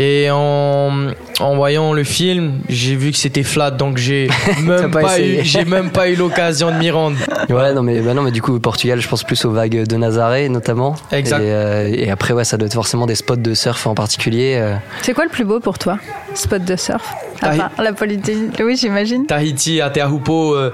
et 0.00 0.28
en, 0.30 1.08
en 1.40 1.56
voyant 1.56 1.92
le 1.92 2.04
film, 2.04 2.60
j'ai 2.68 2.94
vu 2.94 3.10
que 3.10 3.16
c'était 3.18 3.42
flat, 3.42 3.72
donc 3.72 3.98
j'ai 3.98 4.28
même 4.62 4.90
pas 4.92 5.20
eu, 5.20 5.40
j'ai 5.42 5.64
même 5.64 5.90
pas 5.90 6.08
eu 6.08 6.14
l'occasion 6.14 6.70
de 6.70 6.76
m'y 6.76 6.90
rendre. 6.90 7.16
Ouais, 7.50 7.72
non 7.74 7.82
mais, 7.82 8.00
bah 8.00 8.14
non, 8.14 8.22
mais 8.22 8.30
du 8.30 8.40
coup, 8.40 8.54
au 8.54 8.60
Portugal, 8.60 9.00
je 9.00 9.08
pense 9.08 9.24
plus 9.24 9.44
aux 9.44 9.50
vagues 9.50 9.84
de 9.86 9.96
Nazaré 9.96 10.48
notamment. 10.48 10.94
Exact. 11.10 11.40
Et, 11.40 11.50
euh, 11.52 11.88
et 11.92 12.10
après, 12.10 12.32
ouais, 12.32 12.44
ça 12.44 12.56
doit 12.56 12.66
être 12.66 12.74
forcément 12.74 13.06
des 13.06 13.16
spots 13.16 13.36
de 13.36 13.54
surf 13.54 13.86
en 13.88 13.94
particulier. 13.94 14.56
euh. 14.56 14.76
C'est 15.02 15.14
quoi 15.14 15.24
le 15.24 15.30
plus 15.30 15.44
beau 15.44 15.58
pour 15.60 15.78
toi 15.78 15.98
Spot 16.34 16.64
de 16.64 16.76
surf? 16.76 17.12
À 17.42 17.50
part 17.56 17.70
la 17.82 17.92
Polynésie 17.92 18.50
Oui, 18.60 18.76
j'imagine. 18.76 19.26
Tahiti, 19.26 19.80
à 19.80 19.90
Teahupo, 19.90 20.54
euh, 20.54 20.72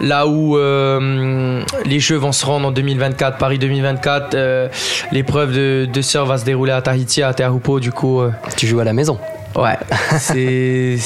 là 0.00 0.26
où 0.26 0.56
euh, 0.56 1.62
les 1.86 2.00
Jeux 2.00 2.16
vont 2.16 2.32
se 2.32 2.44
rendre 2.44 2.68
en 2.68 2.72
2024, 2.72 3.38
Paris 3.38 3.58
2024, 3.58 4.34
euh, 4.34 4.68
l'épreuve 5.12 5.52
de, 5.52 5.86
de 5.92 6.02
surf 6.02 6.28
va 6.28 6.36
se 6.38 6.44
dérouler 6.44 6.72
à 6.72 6.82
Tahiti, 6.82 7.22
à 7.22 7.32
Teahupo, 7.32 7.78
du 7.80 7.92
coup. 7.92 8.20
Tu 8.56 8.66
joues 8.66 8.80
à 8.80 8.84
la 8.84 8.92
maison. 8.92 9.18
Ouais, 9.56 9.78
c'est 10.18 10.98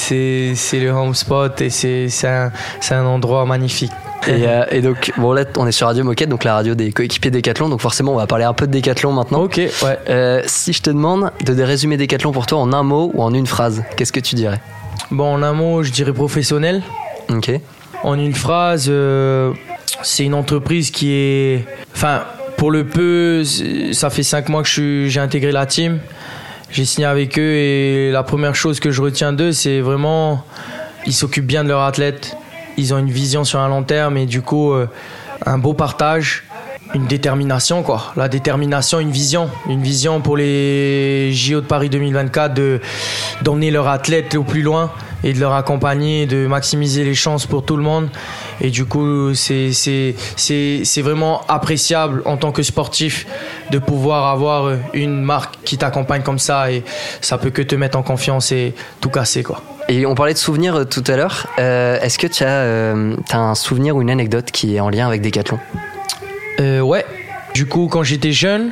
le 0.72 0.89
home 0.91 1.14
spot 1.14 1.61
et 1.61 1.70
c'est 1.70 2.09
un, 2.26 3.05
endroit 3.05 3.45
magnifique. 3.45 3.93
Et, 4.26 4.47
euh, 4.47 4.64
et 4.70 4.80
donc, 4.80 5.12
bon, 5.16 5.32
là, 5.32 5.45
on 5.57 5.66
est 5.66 5.72
sur 5.72 5.86
Radio 5.86 6.03
Moquette, 6.03 6.28
donc 6.28 6.45
la 6.45 6.55
radio 6.55 6.74
des 6.74 6.93
coéquipiers 6.93 7.30
Décathlon. 7.30 7.68
Donc, 7.68 7.80
forcément, 7.80 8.12
on 8.12 8.16
va 8.16 8.26
parler 8.26 8.45
un 8.45 8.53
peu 8.53 8.66
de 8.66 8.72
Décathlon 8.72 9.12
maintenant. 9.12 9.43
Ok, 9.43 9.57
ouais. 9.57 9.99
Euh, 10.09 10.43
si 10.47 10.72
je 10.72 10.82
te 10.82 10.91
demande 10.91 11.30
de 11.45 11.62
résumer 11.62 11.97
Décathlon 11.97 12.32
pour 12.32 12.47
toi 12.47 12.59
en 12.59 12.72
un 12.72 12.82
mot 12.82 13.11
ou 13.14 13.22
en 13.22 13.32
une 13.32 13.47
phrase, 13.47 13.84
qu'est-ce 13.97 14.12
que 14.12 14.20
tu 14.20 14.34
dirais? 14.34 14.61
Bon, 15.11 15.34
en 15.34 15.43
un 15.43 15.53
mot, 15.53 15.82
je 15.82 15.93
dirais 15.93 16.12
professionnel. 16.12 16.82
Ok. 17.30 17.51
En 18.03 18.18
une 18.18 18.34
phrase, 18.34 18.86
euh, 18.89 19.53
c'est 20.03 20.24
une 20.24 20.34
entreprise 20.34 20.91
qui 20.91 21.12
est. 21.12 21.64
Enfin, 21.95 22.22
pour 22.57 22.70
le 22.70 22.84
peu, 22.84 23.45
ça 23.93 24.11
fait 24.11 24.22
cinq 24.22 24.49
mois 24.49 24.62
que 24.62 25.07
j'ai 25.07 25.20
intégré 25.20 25.53
la 25.53 25.66
team. 25.66 26.01
J'ai 26.71 26.85
signé 26.85 27.07
avec 27.07 27.39
eux 27.39 27.55
et 27.55 28.11
la 28.11 28.23
première 28.23 28.55
chose 28.55 28.79
que 28.79 28.91
je 28.91 29.01
retiens 29.01 29.33
d'eux, 29.33 29.53
c'est 29.53 29.81
vraiment. 29.81 30.45
Ils 31.07 31.14
s'occupent 31.14 31.47
bien 31.47 31.64
de 31.64 31.69
leurs 31.69 31.83
athlètes. 31.83 32.37
Ils 32.77 32.93
ont 32.93 32.99
une 32.99 33.11
vision 33.11 33.45
sur 33.45 33.59
un 33.59 33.69
long 33.69 33.83
terme 33.83 34.16
et 34.19 34.27
du 34.27 34.43
coup, 34.43 34.73
euh, 34.73 34.87
un 35.47 35.59
beau 35.59 35.73
partage. 35.73 36.45
Une 36.95 37.07
détermination, 37.07 37.83
quoi. 37.83 38.12
La 38.16 38.29
détermination, 38.29 38.99
une 38.99 39.11
vision. 39.11 39.51
Une 39.69 39.83
vision 39.83 40.21
pour 40.21 40.37
les 40.37 41.33
JO 41.33 41.61
de 41.61 41.66
Paris 41.66 41.91
2024 41.91 42.55
de, 42.55 42.81
d'emmener 43.43 43.71
leurs 43.71 43.89
athlètes 43.89 44.35
au 44.35 44.43
plus 44.43 44.62
loin 44.62 44.91
et 45.25 45.33
de 45.33 45.41
leur 45.41 45.53
accompagner, 45.55 46.27
de 46.27 46.47
maximiser 46.47 47.05
les 47.05 47.14
chances 47.14 47.47
pour 47.47 47.64
tout 47.64 47.77
le 47.77 47.83
monde. 47.83 48.09
Et 48.61 48.71
du 48.71 48.85
coup, 48.85 49.35
c'est, 49.35 49.73
c'est, 49.73 50.14
c'est, 50.37 50.83
c'est 50.85 51.03
vraiment 51.03 51.43
appréciable 51.49 52.23
en 52.25 52.37
tant 52.37 52.53
que 52.53 52.62
sportif 52.62 53.27
de 53.71 53.79
pouvoir 53.79 54.27
avoir 54.29 54.73
une 54.95 55.21
marque 55.23 55.57
qui 55.64 55.79
t'accompagne 55.79 56.23
comme 56.23 56.39
ça 56.39 56.71
et 56.71 56.85
ça 57.21 57.39
peut 57.39 57.51
que 57.51 57.62
te 57.62 57.75
mettre 57.75 57.99
en 57.99 58.03
confiance 58.03 58.53
et 58.53 58.75
tout 59.01 59.11
casser, 59.11 59.43
quoi. 59.43 59.62
Et 59.91 60.05
on 60.05 60.14
parlait 60.14 60.35
de 60.35 60.39
souvenirs 60.39 60.77
euh, 60.77 60.85
tout 60.85 61.03
à 61.07 61.16
l'heure. 61.16 61.47
Euh, 61.59 61.99
Est-ce 62.01 62.19
que 62.19 62.27
tu 62.27 62.45
as, 62.45 62.49
euh, 62.49 63.16
un 63.33 63.55
souvenir 63.55 63.97
ou 63.97 64.03
une 64.03 64.11
anecdote 64.11 64.51
qui 64.51 64.77
est 64.77 64.81
en 64.81 64.91
lien 64.91 65.07
avec 65.07 65.23
Décathlon 65.23 65.59
Euh, 66.61 66.81
ouais. 66.81 67.07
Du 67.55 67.66
coup, 67.66 67.89
quand 67.91 68.03
j'étais 68.03 68.33
jeune, 68.33 68.71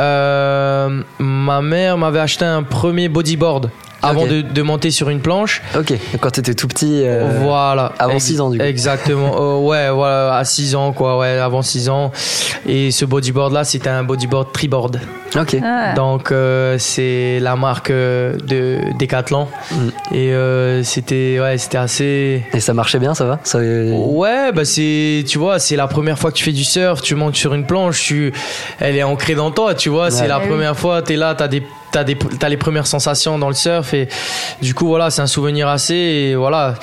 euh, 0.00 1.02
ma 1.18 1.62
mère 1.62 1.96
m'avait 1.96 2.20
acheté 2.20 2.44
un 2.44 2.62
premier 2.62 3.08
bodyboard 3.08 3.70
avant 4.02 4.26
de, 4.26 4.40
de 4.42 4.62
monter 4.62 4.90
sur 4.90 5.08
une 5.10 5.20
planche. 5.20 5.62
Ok, 5.76 5.92
quand 6.20 6.30
t'étais 6.30 6.54
tout 6.54 6.68
petit. 6.68 7.02
euh, 7.04 7.40
Voilà. 7.42 7.92
Avant 7.98 8.14
Ex- 8.14 8.24
6 8.24 8.40
ans, 8.40 8.50
du 8.50 8.58
coup. 8.58 8.64
Exactement. 8.64 9.36
Euh, 9.38 9.58
ouais, 9.66 9.90
voilà, 9.90 10.36
à 10.36 10.44
6 10.44 10.74
ans, 10.74 10.92
quoi, 10.92 11.18
ouais, 11.18 11.38
avant 11.38 11.62
6 11.62 11.88
ans. 11.88 12.10
Et 12.66 12.90
ce 12.90 13.04
bodyboard-là, 13.04 13.64
c'était 13.64 13.88
un 13.90 14.02
bodyboard 14.04 14.52
triboard. 14.52 15.00
Ok. 15.36 15.56
Ah. 15.62 15.92
Donc, 15.94 16.32
euh, 16.32 16.76
c'est 16.78 17.38
la 17.40 17.54
marque 17.56 17.90
euh, 17.90 18.36
de 18.46 18.78
Decathlon. 18.98 19.46
Et 20.12 20.32
euh, 20.32 20.82
c'était, 20.82 21.38
ouais, 21.40 21.56
c'était 21.58 21.78
assez. 21.78 22.42
Et 22.52 22.60
ça 22.60 22.74
marchait 22.74 22.98
bien, 22.98 23.14
ça 23.14 23.24
va? 23.26 23.38
Ça... 23.44 23.58
Ouais, 23.58 24.50
bah 24.52 24.64
c'est, 24.64 25.24
tu 25.28 25.38
vois, 25.38 25.58
c'est 25.58 25.76
la 25.76 25.86
première 25.86 26.18
fois 26.18 26.30
que 26.32 26.36
tu 26.36 26.44
fais 26.44 26.52
du 26.52 26.64
surf, 26.64 27.00
tu 27.02 27.14
montes 27.14 27.36
sur 27.36 27.54
une 27.54 27.64
planche, 27.66 28.02
tu, 28.02 28.32
elle 28.80 28.96
est 28.96 29.02
ancrée 29.02 29.34
dans 29.34 29.50
toi, 29.50 29.74
tu 29.74 29.88
vois, 29.88 30.10
c'est 30.10 30.22
Ouais. 30.22 30.28
la 30.28 30.38
Eh 30.38 30.42
oui. 30.44 30.48
première 30.48 30.76
fois, 30.76 31.00
t'es 31.02 31.16
là, 31.16 31.34
t'as 31.34 31.48
des, 31.48 31.62
t'as 31.90 32.04
des, 32.04 32.16
t'as 32.16 32.48
les 32.48 32.56
premières 32.56 32.86
sensations 32.86 33.38
dans 33.38 33.48
le 33.48 33.54
surf 33.54 33.94
et 33.94 34.08
du 34.62 34.74
coup 34.74 34.86
voilà, 34.86 35.10
c'est 35.10 35.22
un 35.22 35.26
souvenir 35.26 35.68
assez 35.68 35.94
et 35.94 36.34
voilà, 36.34 36.74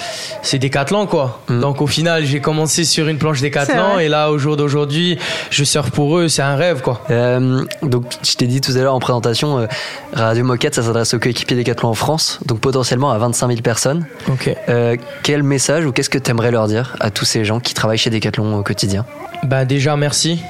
c'est 0.42 0.60
Décathlon 0.60 1.08
quoi. 1.08 1.42
Donc 1.50 1.82
au 1.82 1.88
final, 1.88 2.26
j'ai 2.26 2.42
commencé 2.42 2.84
sur 2.84 3.08
une 3.08 3.18
planche 3.18 3.42
Décathlon 3.42 4.00
et 4.00 4.08
là 4.08 4.32
au 4.32 4.38
jour 4.38 4.58
d'aujourd'hui, 4.58 5.18
je 5.50 5.64
surfe 5.64 5.92
pour 5.92 6.18
eux, 6.18 6.28
c'est 6.28 6.42
un 6.42 6.56
rêve 6.56 6.82
quoi. 6.82 7.02
Euh, 7.10 7.64
donc, 7.82 8.06
je 8.24 8.36
t'ai 8.36 8.48
dit 8.48 8.62
tout 8.62 8.72
à 8.72 8.80
l'heure 8.80 8.96
en 8.96 9.00
présentation, 9.00 9.60
euh, 9.60 9.68
Radio 10.14 10.44
Moquette, 10.44 10.76
ça 10.76 10.84
s'adresse 10.84 11.14
aux 11.14 11.20
coéquipiers 11.20 11.58
Décathlon 11.58 11.90
en 11.90 11.94
France, 11.94 12.40
donc 12.46 12.60
potentiellement 12.60 13.12
à 13.12 13.18
25 13.18 13.48
000 13.48 13.62
personnes. 13.62 14.06
Ok. 14.30 14.56
Euh, 14.70 14.96
quel 15.24 15.44
message 15.44 15.86
ou 15.86 15.92
qu'est-ce 15.92 16.10
que 16.10 16.18
tu 16.18 16.32
aimerais 16.32 16.52
leur 16.52 16.68
dire 16.68 16.96
à 17.00 17.12
tous 17.12 17.26
ces 17.26 17.46
gens 17.46 17.60
qui 17.60 17.74
travaillent 17.74 17.98
chez 17.98 18.10
Décathlon 18.10 18.58
au 18.58 18.64
quotidien? 18.64 19.06
Ben 19.44 19.66
déjà 19.66 19.96
merci. 19.96 20.42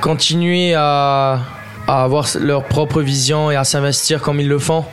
Continuer 0.00 0.74
à, 0.74 1.40
à 1.86 2.02
avoir 2.02 2.26
leur 2.40 2.64
propre 2.64 3.00
vision 3.00 3.50
et 3.50 3.56
à 3.56 3.64
s'investir 3.64 4.20
comme 4.20 4.40
ils 4.40 4.48
le 4.48 4.58
font. 4.58 4.84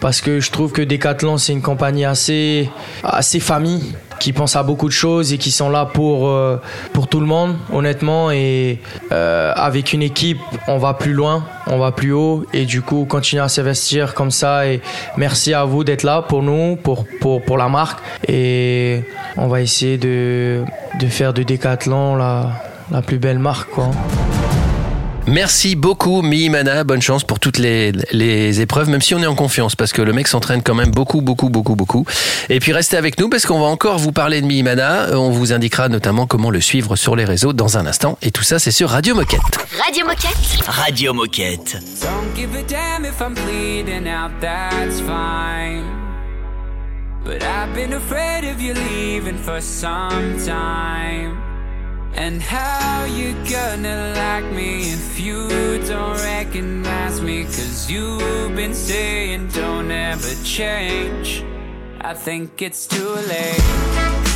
Parce 0.00 0.20
que 0.20 0.40
je 0.40 0.50
trouve 0.50 0.72
que 0.72 0.82
Decathlon, 0.82 1.38
c'est 1.38 1.52
une 1.52 1.62
compagnie 1.62 2.04
assez, 2.04 2.70
assez 3.02 3.40
famille, 3.40 3.94
qui 4.18 4.32
pense 4.32 4.56
à 4.56 4.62
beaucoup 4.62 4.88
de 4.88 4.92
choses 4.92 5.32
et 5.32 5.38
qui 5.38 5.50
sont 5.50 5.70
là 5.70 5.86
pour, 5.86 6.28
euh, 6.28 6.60
pour 6.92 7.08
tout 7.08 7.20
le 7.20 7.26
monde, 7.26 7.56
honnêtement. 7.72 8.30
Et 8.30 8.80
euh, 9.12 9.52
avec 9.54 9.92
une 9.92 10.02
équipe, 10.02 10.38
on 10.68 10.78
va 10.78 10.94
plus 10.94 11.12
loin, 11.12 11.44
on 11.66 11.78
va 11.78 11.92
plus 11.92 12.12
haut. 12.12 12.44
Et 12.52 12.64
du 12.64 12.82
coup, 12.82 13.06
continuer 13.08 13.42
à 13.42 13.48
s'investir 13.48 14.14
comme 14.14 14.30
ça. 14.30 14.66
Et 14.66 14.80
merci 15.16 15.54
à 15.54 15.64
vous 15.64 15.84
d'être 15.84 16.02
là 16.02 16.22
pour 16.22 16.42
nous, 16.42 16.76
pour, 16.76 17.06
pour, 17.20 17.42
pour 17.42 17.56
la 17.56 17.68
marque. 17.68 18.00
Et 18.28 19.02
on 19.36 19.48
va 19.48 19.60
essayer 19.60 19.98
de, 19.98 20.62
de 21.00 21.06
faire 21.06 21.32
de 21.32 21.42
Decathlon 21.42 22.16
la, 22.16 22.52
la 22.90 23.02
plus 23.02 23.18
belle 23.18 23.38
marque, 23.38 23.70
quoi. 23.70 23.90
Merci 25.26 25.74
beaucoup, 25.74 26.22
Mihimana. 26.22 26.84
Bonne 26.84 27.02
chance 27.02 27.24
pour 27.24 27.40
toutes 27.40 27.58
les, 27.58 27.92
les 28.12 28.60
épreuves, 28.60 28.88
même 28.88 29.02
si 29.02 29.14
on 29.14 29.22
est 29.22 29.26
en 29.26 29.34
confiance, 29.34 29.74
parce 29.74 29.92
que 29.92 30.00
le 30.00 30.12
mec 30.12 30.28
s'entraîne 30.28 30.62
quand 30.62 30.74
même 30.74 30.90
beaucoup, 30.90 31.20
beaucoup, 31.20 31.48
beaucoup, 31.48 31.74
beaucoup. 31.74 32.04
Et 32.48 32.60
puis 32.60 32.72
restez 32.72 32.96
avec 32.96 33.18
nous, 33.18 33.28
parce 33.28 33.44
qu'on 33.44 33.58
va 33.58 33.66
encore 33.66 33.98
vous 33.98 34.12
parler 34.12 34.40
de 34.40 34.46
Mihimana. 34.46 35.08
On 35.12 35.30
vous 35.30 35.52
indiquera 35.52 35.88
notamment 35.88 36.26
comment 36.26 36.50
le 36.50 36.60
suivre 36.60 36.94
sur 36.94 37.16
les 37.16 37.24
réseaux 37.24 37.52
dans 37.52 37.76
un 37.76 37.86
instant. 37.86 38.18
Et 38.22 38.30
tout 38.30 38.44
ça, 38.44 38.58
c'est 38.58 38.70
sur 38.70 38.90
Radio 38.90 39.14
Moquette. 39.14 39.40
Radio 39.84 40.06
Moquette. 40.06 40.64
Radio 40.66 41.12
Moquette. 41.12 41.78
Don't 42.00 42.36
give 42.36 42.54
a 42.54 42.62
damn 42.62 43.04
if 43.04 43.20
I'm 43.20 43.34
bleeding 43.34 44.06
out, 44.08 44.30
that's 44.40 45.00
fine. 45.00 45.82
But 47.24 47.42
I've 47.42 47.74
been 47.74 47.94
afraid 47.94 48.44
of 48.44 48.60
you 48.60 48.74
leaving 48.74 49.36
for 49.36 49.60
some 49.60 50.36
time. 50.46 51.45
And 52.16 52.40
how 52.40 53.04
you 53.04 53.34
gonna 53.50 54.14
like 54.16 54.50
me 54.52 54.92
if 54.92 55.20
you 55.20 55.48
don't 55.86 56.16
recognize 56.16 57.20
me? 57.20 57.44
Cause 57.44 57.90
you've 57.90 58.56
been 58.56 58.74
saying 58.74 59.48
don't 59.48 59.90
ever 59.90 60.34
change. 60.42 61.44
I 62.00 62.14
think 62.14 62.62
it's 62.62 62.86
too 62.86 63.14
late. 63.28 64.35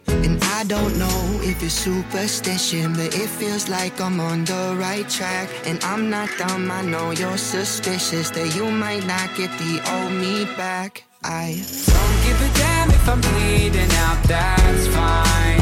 I 0.53 0.63
don't 0.65 0.97
know 0.97 1.39
if 1.41 1.63
it's 1.63 1.73
superstition, 1.73 2.93
but 2.93 3.15
it 3.15 3.29
feels 3.29 3.69
like 3.69 3.99
I'm 3.99 4.19
on 4.19 4.45
the 4.45 4.75
right 4.77 5.07
track. 5.09 5.49
And 5.65 5.83
I'm 5.83 6.09
not 6.09 6.29
dumb, 6.37 6.69
I 6.69 6.81
know 6.81 7.11
you're 7.11 7.37
suspicious 7.37 8.29
that 8.31 8.53
you 8.55 8.69
might 8.69 9.05
not 9.07 9.35
get 9.35 9.49
the 9.57 9.81
old 9.93 10.13
me 10.13 10.45
back. 10.55 11.03
I 11.23 11.63
Don't 11.95 12.17
give 12.25 12.39
a 12.41 12.51
damn 12.57 12.89
if 12.89 13.09
I'm 13.09 13.21
bleeding 13.21 13.91
out, 14.05 14.23
that's 14.23 14.87
fine. 14.87 15.61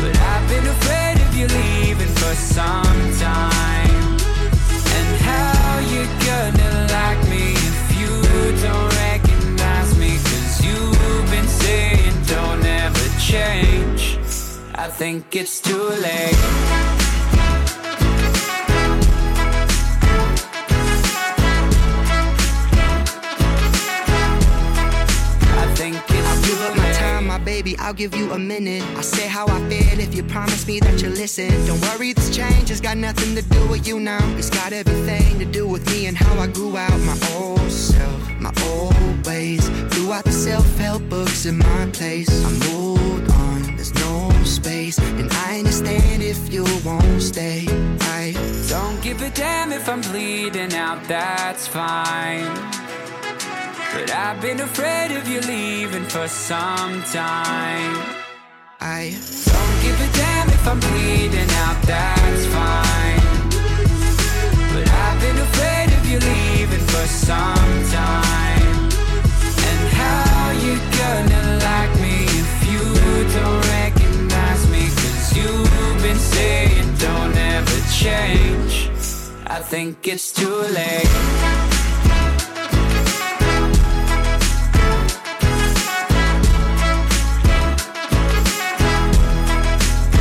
But 0.00 0.16
I've 0.18 0.48
been 0.48 0.66
afraid 0.66 1.16
of 1.26 1.34
you 1.36 1.46
leaving 1.46 2.14
for 2.20 2.34
some 2.34 3.18
time. 3.18 3.97
Think 14.98 15.36
it's 15.36 15.60
too 15.60 15.76
late. 15.76 16.34
I 25.54 25.72
think 25.76 25.94
I'll 25.94 26.36
it's 26.36 26.48
give 26.48 26.58
too 26.58 26.64
up 26.64 26.76
my 26.76 26.82
late. 26.82 26.96
time, 26.96 27.28
my 27.28 27.38
baby. 27.38 27.78
I'll 27.78 27.94
give 27.94 28.12
you 28.16 28.32
a 28.32 28.38
minute. 28.40 28.82
I'll 28.96 29.04
say 29.04 29.28
how 29.28 29.46
I 29.46 29.60
feel 29.68 30.00
if 30.00 30.16
you 30.16 30.24
promise 30.24 30.66
me 30.66 30.80
that 30.80 31.00
you'll 31.00 31.12
listen. 31.12 31.48
Don't 31.66 31.80
worry, 31.82 32.12
this 32.12 32.34
change 32.34 32.68
has 32.70 32.80
got 32.80 32.96
nothing 32.96 33.36
to 33.36 33.42
do 33.42 33.68
with 33.68 33.86
you 33.86 34.00
now. 34.00 34.18
It's 34.36 34.50
got 34.50 34.72
everything 34.72 35.38
to 35.38 35.44
do 35.44 35.68
with 35.68 35.86
me 35.92 36.06
and 36.06 36.16
how 36.16 36.36
I 36.40 36.48
grew 36.48 36.76
out 36.76 36.98
my 37.02 37.16
old 37.36 37.70
self, 37.70 38.28
my 38.40 38.52
old 38.66 39.24
ways. 39.24 39.64
Throughout 39.94 40.24
the 40.24 40.32
self 40.32 40.66
help 40.76 41.08
books 41.08 41.46
in 41.46 41.58
my 41.58 41.86
place, 41.92 42.28
I 42.44 42.50
moved. 42.66 43.17
There's 43.78 43.94
no 43.94 44.30
space. 44.44 44.98
And 44.98 45.30
I 45.32 45.58
understand 45.58 46.22
if 46.22 46.52
you 46.52 46.64
won't 46.84 47.22
stay. 47.22 47.64
I 48.20 48.34
Don't 48.68 49.00
give 49.00 49.22
a 49.22 49.30
damn 49.30 49.70
if 49.72 49.88
I'm 49.88 50.00
bleeding 50.00 50.74
out, 50.74 51.04
that's 51.04 51.68
fine. 51.68 52.52
But 53.94 54.10
I've 54.10 54.40
been 54.42 54.60
afraid 54.60 55.12
of 55.16 55.28
you 55.28 55.40
leaving 55.40 56.04
for 56.04 56.26
some 56.26 57.02
time. 57.04 57.94
I 58.80 59.14
don't 59.52 59.76
give 59.84 59.98
a 60.08 60.10
damn 60.22 60.48
if 60.48 60.64
I'm 60.66 60.80
bleeding 60.80 61.50
out, 61.64 61.78
that's 61.82 62.44
fine. 62.58 63.22
But 64.74 64.86
I've 65.04 65.20
been 65.20 65.38
afraid 65.48 65.88
of 65.98 66.02
you 66.10 66.18
leaving 66.18 66.84
for 66.92 67.06
some 67.06 67.74
time. 68.00 68.78
And 69.68 69.80
how 70.00 70.50
you 70.64 70.74
gonna 70.98 71.47
don't 73.34 73.62
recognize 73.80 74.70
me? 74.70 74.82
Cause 75.00 75.36
you've 75.36 76.02
been 76.02 76.18
saying 76.18 76.94
don't 76.98 77.36
ever 77.36 77.80
change. 77.92 78.88
I 79.46 79.60
think 79.60 80.06
it's 80.06 80.32
too 80.32 80.56
late. 80.78 81.08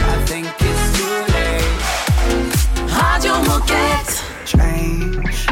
I 0.10 0.16
think 0.26 0.48
it's 0.70 0.86
too 0.98 1.16
late. 1.36 1.78
Radio 2.98 3.36
Moquette. 3.50 4.14
change. 4.46 5.48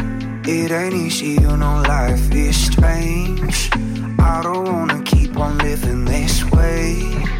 It 0.48 0.70
ain't 0.70 0.94
easy, 0.94 1.32
you 1.42 1.56
know 1.56 1.82
life 1.82 2.32
is 2.32 2.56
strange. 2.56 3.70
I 4.18 4.40
don't 4.42 4.64
wanna 4.72 5.02
keep 5.02 5.36
on 5.36 5.58
living 5.58 6.04
this 6.04 6.44
way. 6.52 7.35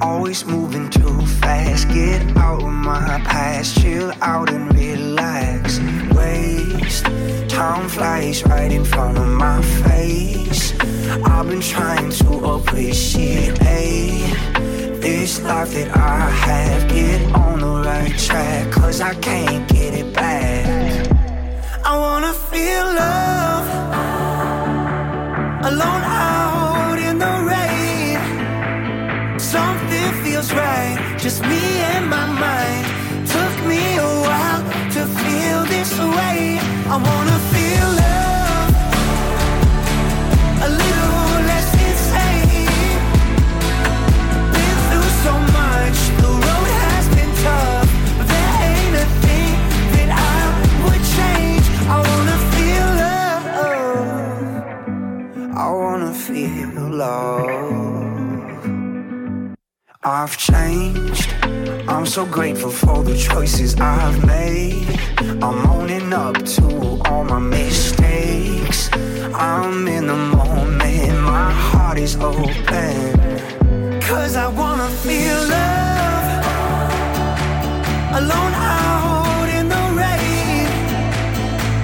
Always 0.00 0.44
moving 0.44 0.90
too 0.90 1.26
fast. 1.40 1.88
Get 1.88 2.36
out 2.36 2.62
of 2.62 2.72
my 2.72 3.20
past, 3.24 3.80
chill 3.80 4.12
out 4.20 4.50
and 4.50 4.74
relax. 4.74 5.78
Waste 6.14 7.06
time 7.48 7.88
flies 7.88 8.44
right 8.46 8.72
in 8.72 8.84
front 8.84 9.16
of 9.18 9.28
my 9.28 9.62
face. 9.62 10.74
I've 11.24 11.48
been 11.48 11.60
trying 11.60 12.10
to 12.10 12.30
appreciate 12.54 13.58
this 15.00 15.40
life 15.42 15.72
that 15.74 15.96
I 15.96 16.30
have. 16.46 16.88
Get 16.88 17.20
on 17.32 17.60
the 17.60 17.82
right 17.88 18.18
track, 18.18 18.72
cause 18.72 19.00
I 19.00 19.14
can't 19.14 19.68
get 19.68 19.94
it 19.94 20.12
back. 20.12 21.06
I 21.84 21.96
wanna 21.96 22.32
feel 22.32 22.84
love 23.02 23.66
alone 25.70 26.02
out 26.02 26.33
this. 35.84 35.98
I 36.86 36.96
wanna 36.96 37.38
feel 37.52 37.88
love 38.02 38.74
a 40.62 40.68
little 40.68 41.40
less 41.48 41.70
insane. 41.86 43.00
Been 44.54 44.78
through 44.88 45.10
so 45.24 45.34
much, 45.58 45.98
the 46.20 46.30
road 46.44 46.68
has 46.80 47.06
been 47.16 47.32
tough. 47.44 47.88
But 48.18 48.26
there 48.32 48.52
ain't 48.68 48.94
a 48.96 49.06
thing 49.24 49.56
that 49.94 50.10
I 50.12 50.38
would 50.84 51.04
change. 51.18 51.64
I 51.88 51.96
wanna 52.08 52.38
feel 52.52 52.88
love. 53.04 53.44
I 55.56 55.58
wanna 55.70 56.12
feel 56.14 56.88
love. 56.90 57.64
I've 60.02 60.36
changed. 60.36 61.43
I'm 61.86 62.06
so 62.06 62.24
grateful 62.24 62.70
for 62.70 63.04
the 63.04 63.16
choices 63.16 63.78
I've 63.78 64.24
made. 64.24 64.88
I'm 65.42 65.66
owning 65.70 66.12
up 66.14 66.42
to 66.56 67.00
all 67.04 67.24
my 67.24 67.38
mistakes. 67.38 68.90
I'm 69.34 69.86
in 69.86 70.06
the 70.06 70.16
moment, 70.16 71.20
my 71.20 71.52
heart 71.52 71.98
is 71.98 72.16
open. 72.16 73.20
Cause 74.00 74.34
I 74.34 74.48
wanna 74.48 74.88
feel 75.04 75.36
love 75.56 76.26
alone 78.20 78.54
out 78.54 79.48
in 79.58 79.68
the 79.68 79.84
rain. 80.02 80.68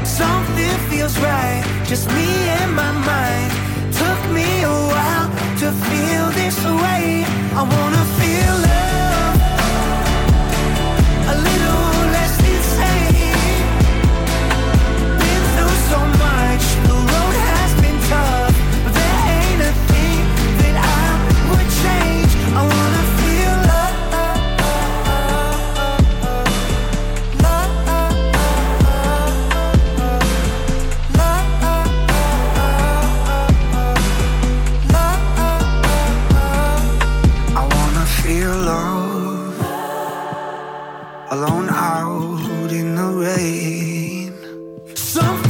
Something 0.05 0.77
feels 0.89 1.19
right, 1.19 1.63
just 1.85 2.09
me 2.09 2.49
and 2.59 2.75
my 2.75 2.93
mind. 2.93 3.53
Took 3.93 4.21
me 4.33 4.63
a 4.63 4.77
while 4.93 5.29
to 5.61 5.69
feel 5.89 6.27
this 6.41 6.59
way. 6.65 7.25
I 7.53 7.63
wanna 7.63 8.05
feel 8.19 8.55
love 8.69 8.90
Something 45.11 45.50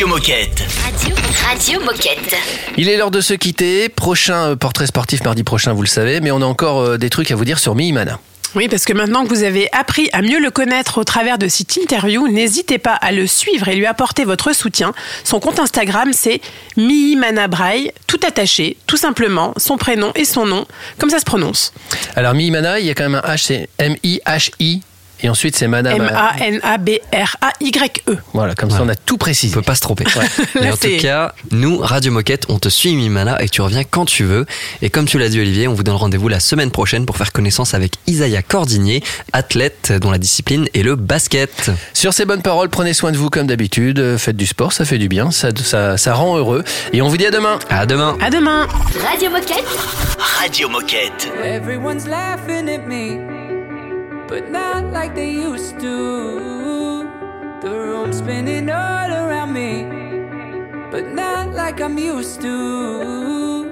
Radio 0.00 0.16
Moquette. 0.16 0.62
Radio, 0.82 1.14
Radio 1.46 1.80
Moquette. 1.80 2.34
Il 2.78 2.88
est 2.88 2.96
l'heure 2.96 3.10
de 3.10 3.20
se 3.20 3.34
quitter. 3.34 3.90
Prochain 3.90 4.52
euh, 4.52 4.56
portrait 4.56 4.86
sportif 4.86 5.22
mardi 5.24 5.42
prochain, 5.42 5.74
vous 5.74 5.82
le 5.82 5.88
savez, 5.88 6.22
mais 6.22 6.30
on 6.30 6.40
a 6.40 6.46
encore 6.46 6.80
euh, 6.80 6.96
des 6.96 7.10
trucs 7.10 7.30
à 7.30 7.36
vous 7.36 7.44
dire 7.44 7.58
sur 7.58 7.74
Mihimana. 7.74 8.18
Oui, 8.54 8.68
parce 8.68 8.86
que 8.86 8.94
maintenant 8.94 9.24
que 9.24 9.28
vous 9.28 9.42
avez 9.42 9.68
appris 9.72 10.08
à 10.14 10.22
mieux 10.22 10.40
le 10.40 10.50
connaître 10.50 10.96
au 10.96 11.04
travers 11.04 11.36
de 11.36 11.48
cette 11.48 11.76
interview, 11.76 12.28
n'hésitez 12.28 12.78
pas 12.78 12.94
à 12.94 13.12
le 13.12 13.26
suivre 13.26 13.68
et 13.68 13.76
lui 13.76 13.84
apporter 13.84 14.24
votre 14.24 14.54
soutien. 14.54 14.94
Son 15.22 15.38
compte 15.38 15.60
Instagram, 15.60 16.12
c'est 16.14 16.40
Mihimana 16.78 17.46
Braille, 17.46 17.92
tout 18.06 18.20
attaché, 18.26 18.78
tout 18.86 18.96
simplement, 18.96 19.52
son 19.58 19.76
prénom 19.76 20.12
et 20.14 20.24
son 20.24 20.46
nom, 20.46 20.64
comme 20.96 21.10
ça 21.10 21.18
se 21.18 21.26
prononce. 21.26 21.74
Alors 22.16 22.32
Mihimana, 22.32 22.80
il 22.80 22.86
y 22.86 22.90
a 22.90 22.94
quand 22.94 23.06
même 23.06 23.20
un 23.22 23.34
H, 23.34 23.44
c'est 23.44 23.68
M-I-H-I. 23.76 24.80
Et 25.22 25.28
ensuite, 25.28 25.56
c'est 25.56 25.68
Madame. 25.68 26.00
M-A-N-A-B-R-A-Y-E. 26.00 28.16
Voilà, 28.32 28.54
comme 28.54 28.70
ça, 28.70 28.80
on 28.82 28.88
a 28.88 28.94
tout 28.94 29.18
précisé. 29.18 29.54
On 29.54 29.60
peut 29.60 29.66
pas 29.66 29.74
se 29.74 29.80
tromper. 29.80 30.04
Là, 30.04 30.22
Et 30.62 30.70
en 30.70 30.76
tout 30.76 30.96
cas, 31.00 31.34
nous, 31.50 31.78
Radio 31.78 32.12
Moquette, 32.12 32.46
on 32.48 32.58
te 32.58 32.68
suit 32.68 32.94
Mimana 32.94 33.42
et 33.42 33.48
tu 33.48 33.60
reviens 33.62 33.84
quand 33.84 34.04
tu 34.04 34.24
veux. 34.24 34.46
Et 34.82 34.90
comme 34.90 35.06
tu 35.06 35.18
l'as 35.18 35.28
dit 35.28 35.40
Olivier, 35.40 35.68
on 35.68 35.74
vous 35.74 35.82
donne 35.82 35.96
rendez-vous 35.96 36.28
la 36.28 36.40
semaine 36.40 36.70
prochaine 36.70 37.06
pour 37.06 37.16
faire 37.16 37.32
connaissance 37.32 37.74
avec 37.74 37.94
Isaiah 38.06 38.42
Cordinier, 38.42 39.02
athlète 39.32 39.92
dont 40.00 40.10
la 40.10 40.18
discipline 40.18 40.66
est 40.74 40.82
le 40.82 40.96
basket. 40.96 41.70
Sur 41.94 42.12
ces 42.14 42.24
bonnes 42.24 42.42
paroles, 42.42 42.68
prenez 42.68 42.94
soin 42.94 43.12
de 43.12 43.16
vous 43.16 43.30
comme 43.30 43.46
d'habitude. 43.46 43.98
Euh, 43.98 44.18
Faites 44.18 44.36
du 44.36 44.46
sport, 44.46 44.72
ça 44.72 44.84
fait 44.84 44.98
du 44.98 45.08
bien, 45.08 45.30
ça, 45.30 45.48
ça, 45.62 45.96
ça 45.96 46.14
rend 46.14 46.36
heureux. 46.36 46.64
Et 46.92 47.02
on 47.02 47.08
vous 47.08 47.16
dit 47.16 47.26
à 47.26 47.30
demain. 47.30 47.58
À 47.70 47.86
demain. 47.86 48.16
À 48.20 48.30
demain. 48.30 48.66
Radio 49.10 49.30
Moquette. 49.30 49.64
Radio 50.40 50.68
Moquette. 50.68 51.28
Everyone's 51.44 52.06
laughing 52.06 52.68
at 52.68 52.86
me, 52.86 53.18
but 54.30 54.48
not 54.48 54.92
like 54.92 55.16
they 55.16 55.28
used 55.28 55.80
to. 55.80 57.02
The 57.60 57.68
room's 57.68 58.18
spinning 58.18 58.70
all 58.70 59.10
around 59.10 59.52
me, 59.52 59.82
but 60.92 61.12
not 61.12 61.52
like 61.52 61.80
I'm 61.80 61.98
used 61.98 62.40
to. 62.42 63.68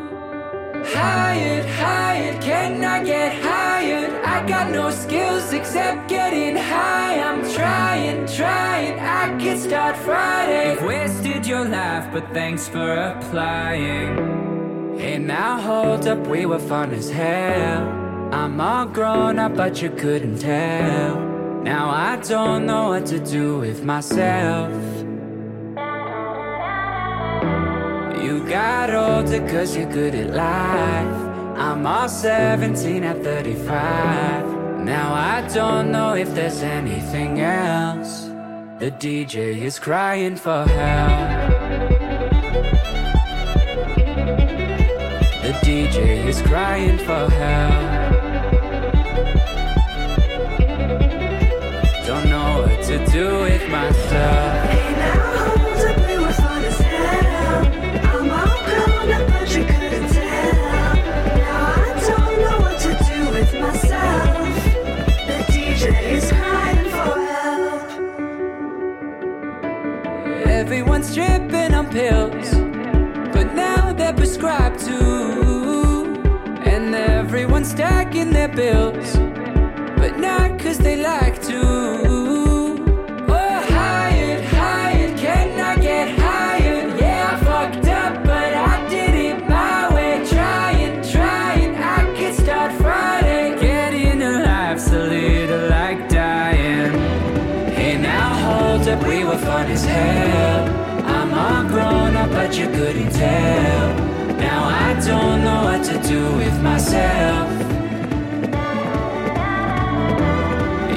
Hired, 0.84 1.64
hired, 1.64 2.42
can 2.42 2.84
I 2.84 3.04
get 3.04 3.40
hired? 3.40 4.11
I 4.24 4.44
got 4.48 4.72
no 4.72 4.90
skills 4.90 5.52
except 5.52 6.09
getting 6.09 6.56
high. 6.56 7.20
I'm 7.20 7.48
trying, 7.54 8.26
trying, 8.26 8.98
I 8.98 9.38
can 9.38 9.59
start 9.59 9.96
Friday. 9.98 10.72
You've 10.72 10.82
wasted 10.82 11.46
your 11.46 11.66
life, 11.66 12.12
but 12.12 12.34
thanks 12.34 12.66
for 12.66 12.94
applying. 12.94 14.98
Hey, 14.98 15.18
now 15.18 15.61
hold 15.61 16.09
up, 16.09 16.26
we 16.26 16.46
were 16.46 16.59
fun 16.59 16.92
as 16.92 17.11
hell. 17.11 18.07
I'm 18.31 18.61
all 18.61 18.87
grown 18.87 19.39
up, 19.39 19.57
but 19.57 19.81
you 19.81 19.91
couldn't 19.91 20.39
tell. 20.39 21.20
Now 21.62 21.89
I 21.89 22.16
don't 22.16 22.66
know 22.66 22.89
what 22.89 23.07
to 23.07 23.18
do 23.18 23.59
with 23.59 23.85
myself. 23.85 24.72
You 28.22 28.47
got 28.49 28.93
older 28.93 29.41
cause 29.49 29.74
you're 29.76 29.91
good 29.91 30.14
at 30.14 30.35
life. 30.35 31.29
I'm 31.59 31.87
all 31.87 32.09
17 32.09 33.03
at 33.05 33.22
35. 33.24 34.85
Now 34.85 35.14
I 35.14 35.47
don't 35.55 35.91
know 35.91 36.14
if 36.14 36.35
there's 36.35 36.62
anything 36.62 37.41
else. 37.41 38.26
The 38.79 38.91
DJ 38.91 39.62
is 39.62 39.79
crying 39.79 40.37
for 40.37 40.64
help. 40.64 41.51
The 45.43 45.53
DJ 45.62 46.26
is 46.26 46.43
crying 46.43 46.99
for 46.99 47.31
help. 47.31 47.97
Stacking 77.79 78.31
their 78.31 78.49
bills, 78.49 79.16
but 79.97 80.19
not 80.19 80.59
cause 80.59 80.79
they 80.79 80.97
like 80.97 81.41
to. 81.43 82.07
But 102.49 102.57
you 102.57 102.66
couldn't 102.68 103.11
tell. 103.11 103.88
Now 104.38 104.64
I 104.64 104.94
don't 105.07 105.44
know 105.44 105.64
what 105.64 105.84
to 105.84 106.09
do 106.09 106.22
with 106.36 106.62
myself. 106.62 107.51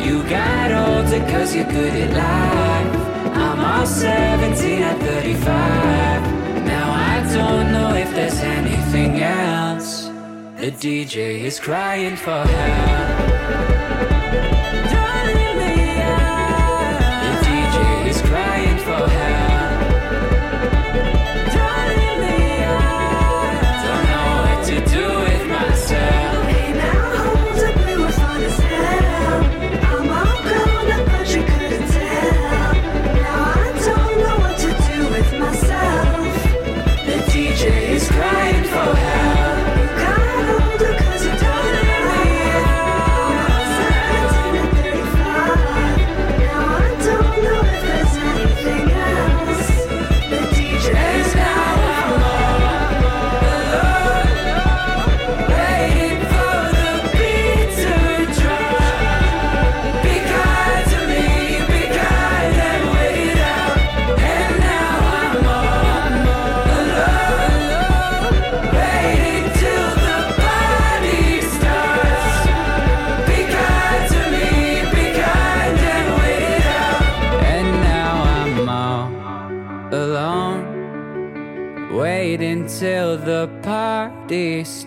You 0.05 0.23
got 0.29 0.71
older 0.71 1.19
cause 1.31 1.53
you're 1.53 1.65
good 1.65 1.93
at 1.93 2.11
life. 2.13 3.35
I'm 3.35 3.59
all 3.59 3.85
17 3.85 4.81
at 4.81 4.99
35. 5.01 6.65
Now 6.65 6.87
I 7.13 7.33
don't 7.33 7.73
know 7.73 7.95
if 7.95 8.09
there's 8.15 8.39
anything 8.39 9.21
else. 9.21 10.07
The 10.57 10.71
DJ 10.71 11.41
is 11.41 11.59
crying 11.59 12.15
for 12.15 12.43
help. 12.43 13.40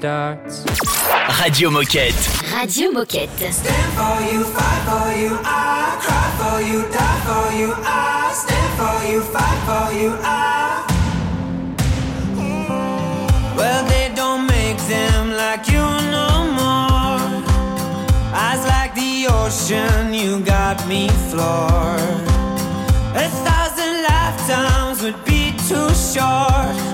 Starts. 0.05 0.65
Radio 1.41 1.71
Moquette. 1.71 2.15
Radio 2.53 2.91
Moquette. 2.93 3.51
Stand 3.51 3.93
for 3.99 4.17
you, 4.31 4.45
fight 4.45 4.83
for 4.89 5.09
you, 5.19 5.33
I 5.43 5.97
cry 6.05 6.29
for 6.41 6.61
you, 6.61 6.79
die 6.93 7.21
for 7.25 7.47
you, 7.59 7.73
I 7.75 8.31
stand 8.43 8.73
for 8.81 8.99
you, 9.11 9.21
fight 9.35 9.61
for 9.69 9.87
you, 10.01 10.11
I. 10.21 10.85
Well, 13.57 13.83
they 13.89 14.13
don't 14.15 14.47
make 14.47 14.77
them 14.95 15.33
like 15.43 15.69
you 15.69 15.85
no 16.17 16.29
more. 16.61 17.25
Eyes 18.45 18.63
like 18.75 18.93
the 18.95 19.27
ocean, 19.41 20.13
you 20.13 20.41
got 20.41 20.87
me 20.87 21.09
floored. 21.31 22.29
A 23.17 23.29
thousand 23.47 24.03
lifetimes 24.11 25.03
would 25.03 25.25
be 25.25 25.53
too 25.67 25.89
short. 25.95 26.94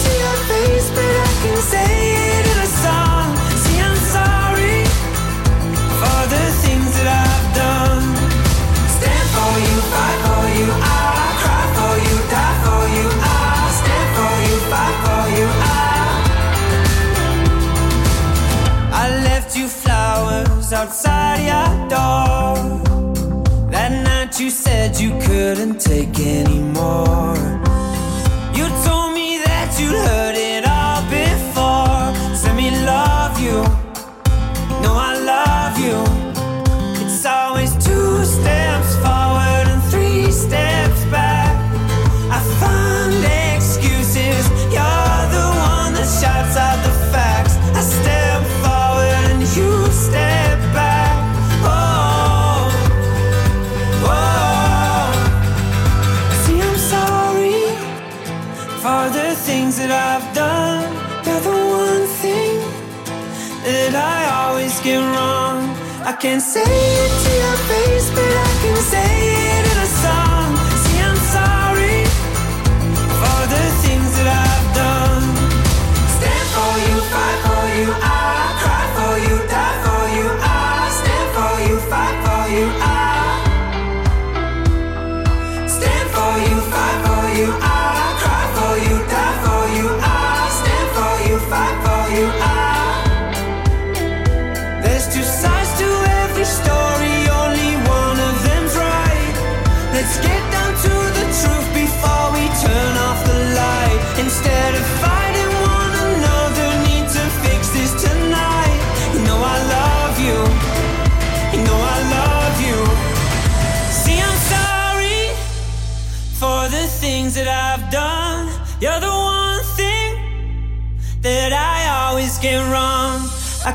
couldn't 25.31 25.79
take 25.79 26.19
anymore. 26.19 27.35
You 28.53 28.65
told 28.85 29.13
me 29.13 29.41
that 29.45 29.77
you'd 29.79 29.95
heard 30.07 30.35
it 30.35 30.40
can't 66.21 66.39
say 66.39 66.61
it 66.61 67.11
to 67.23 67.31
your 67.35 67.57
face, 67.67 68.11
but 68.11 68.23
I 68.23 68.59
can 68.61 68.75
say 68.75 69.27
it. 69.27 69.30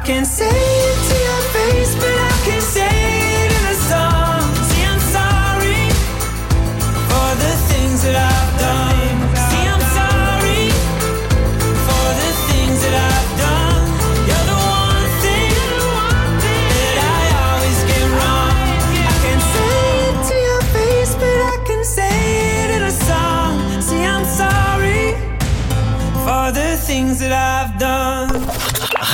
can 0.07 0.25
say 0.25 0.86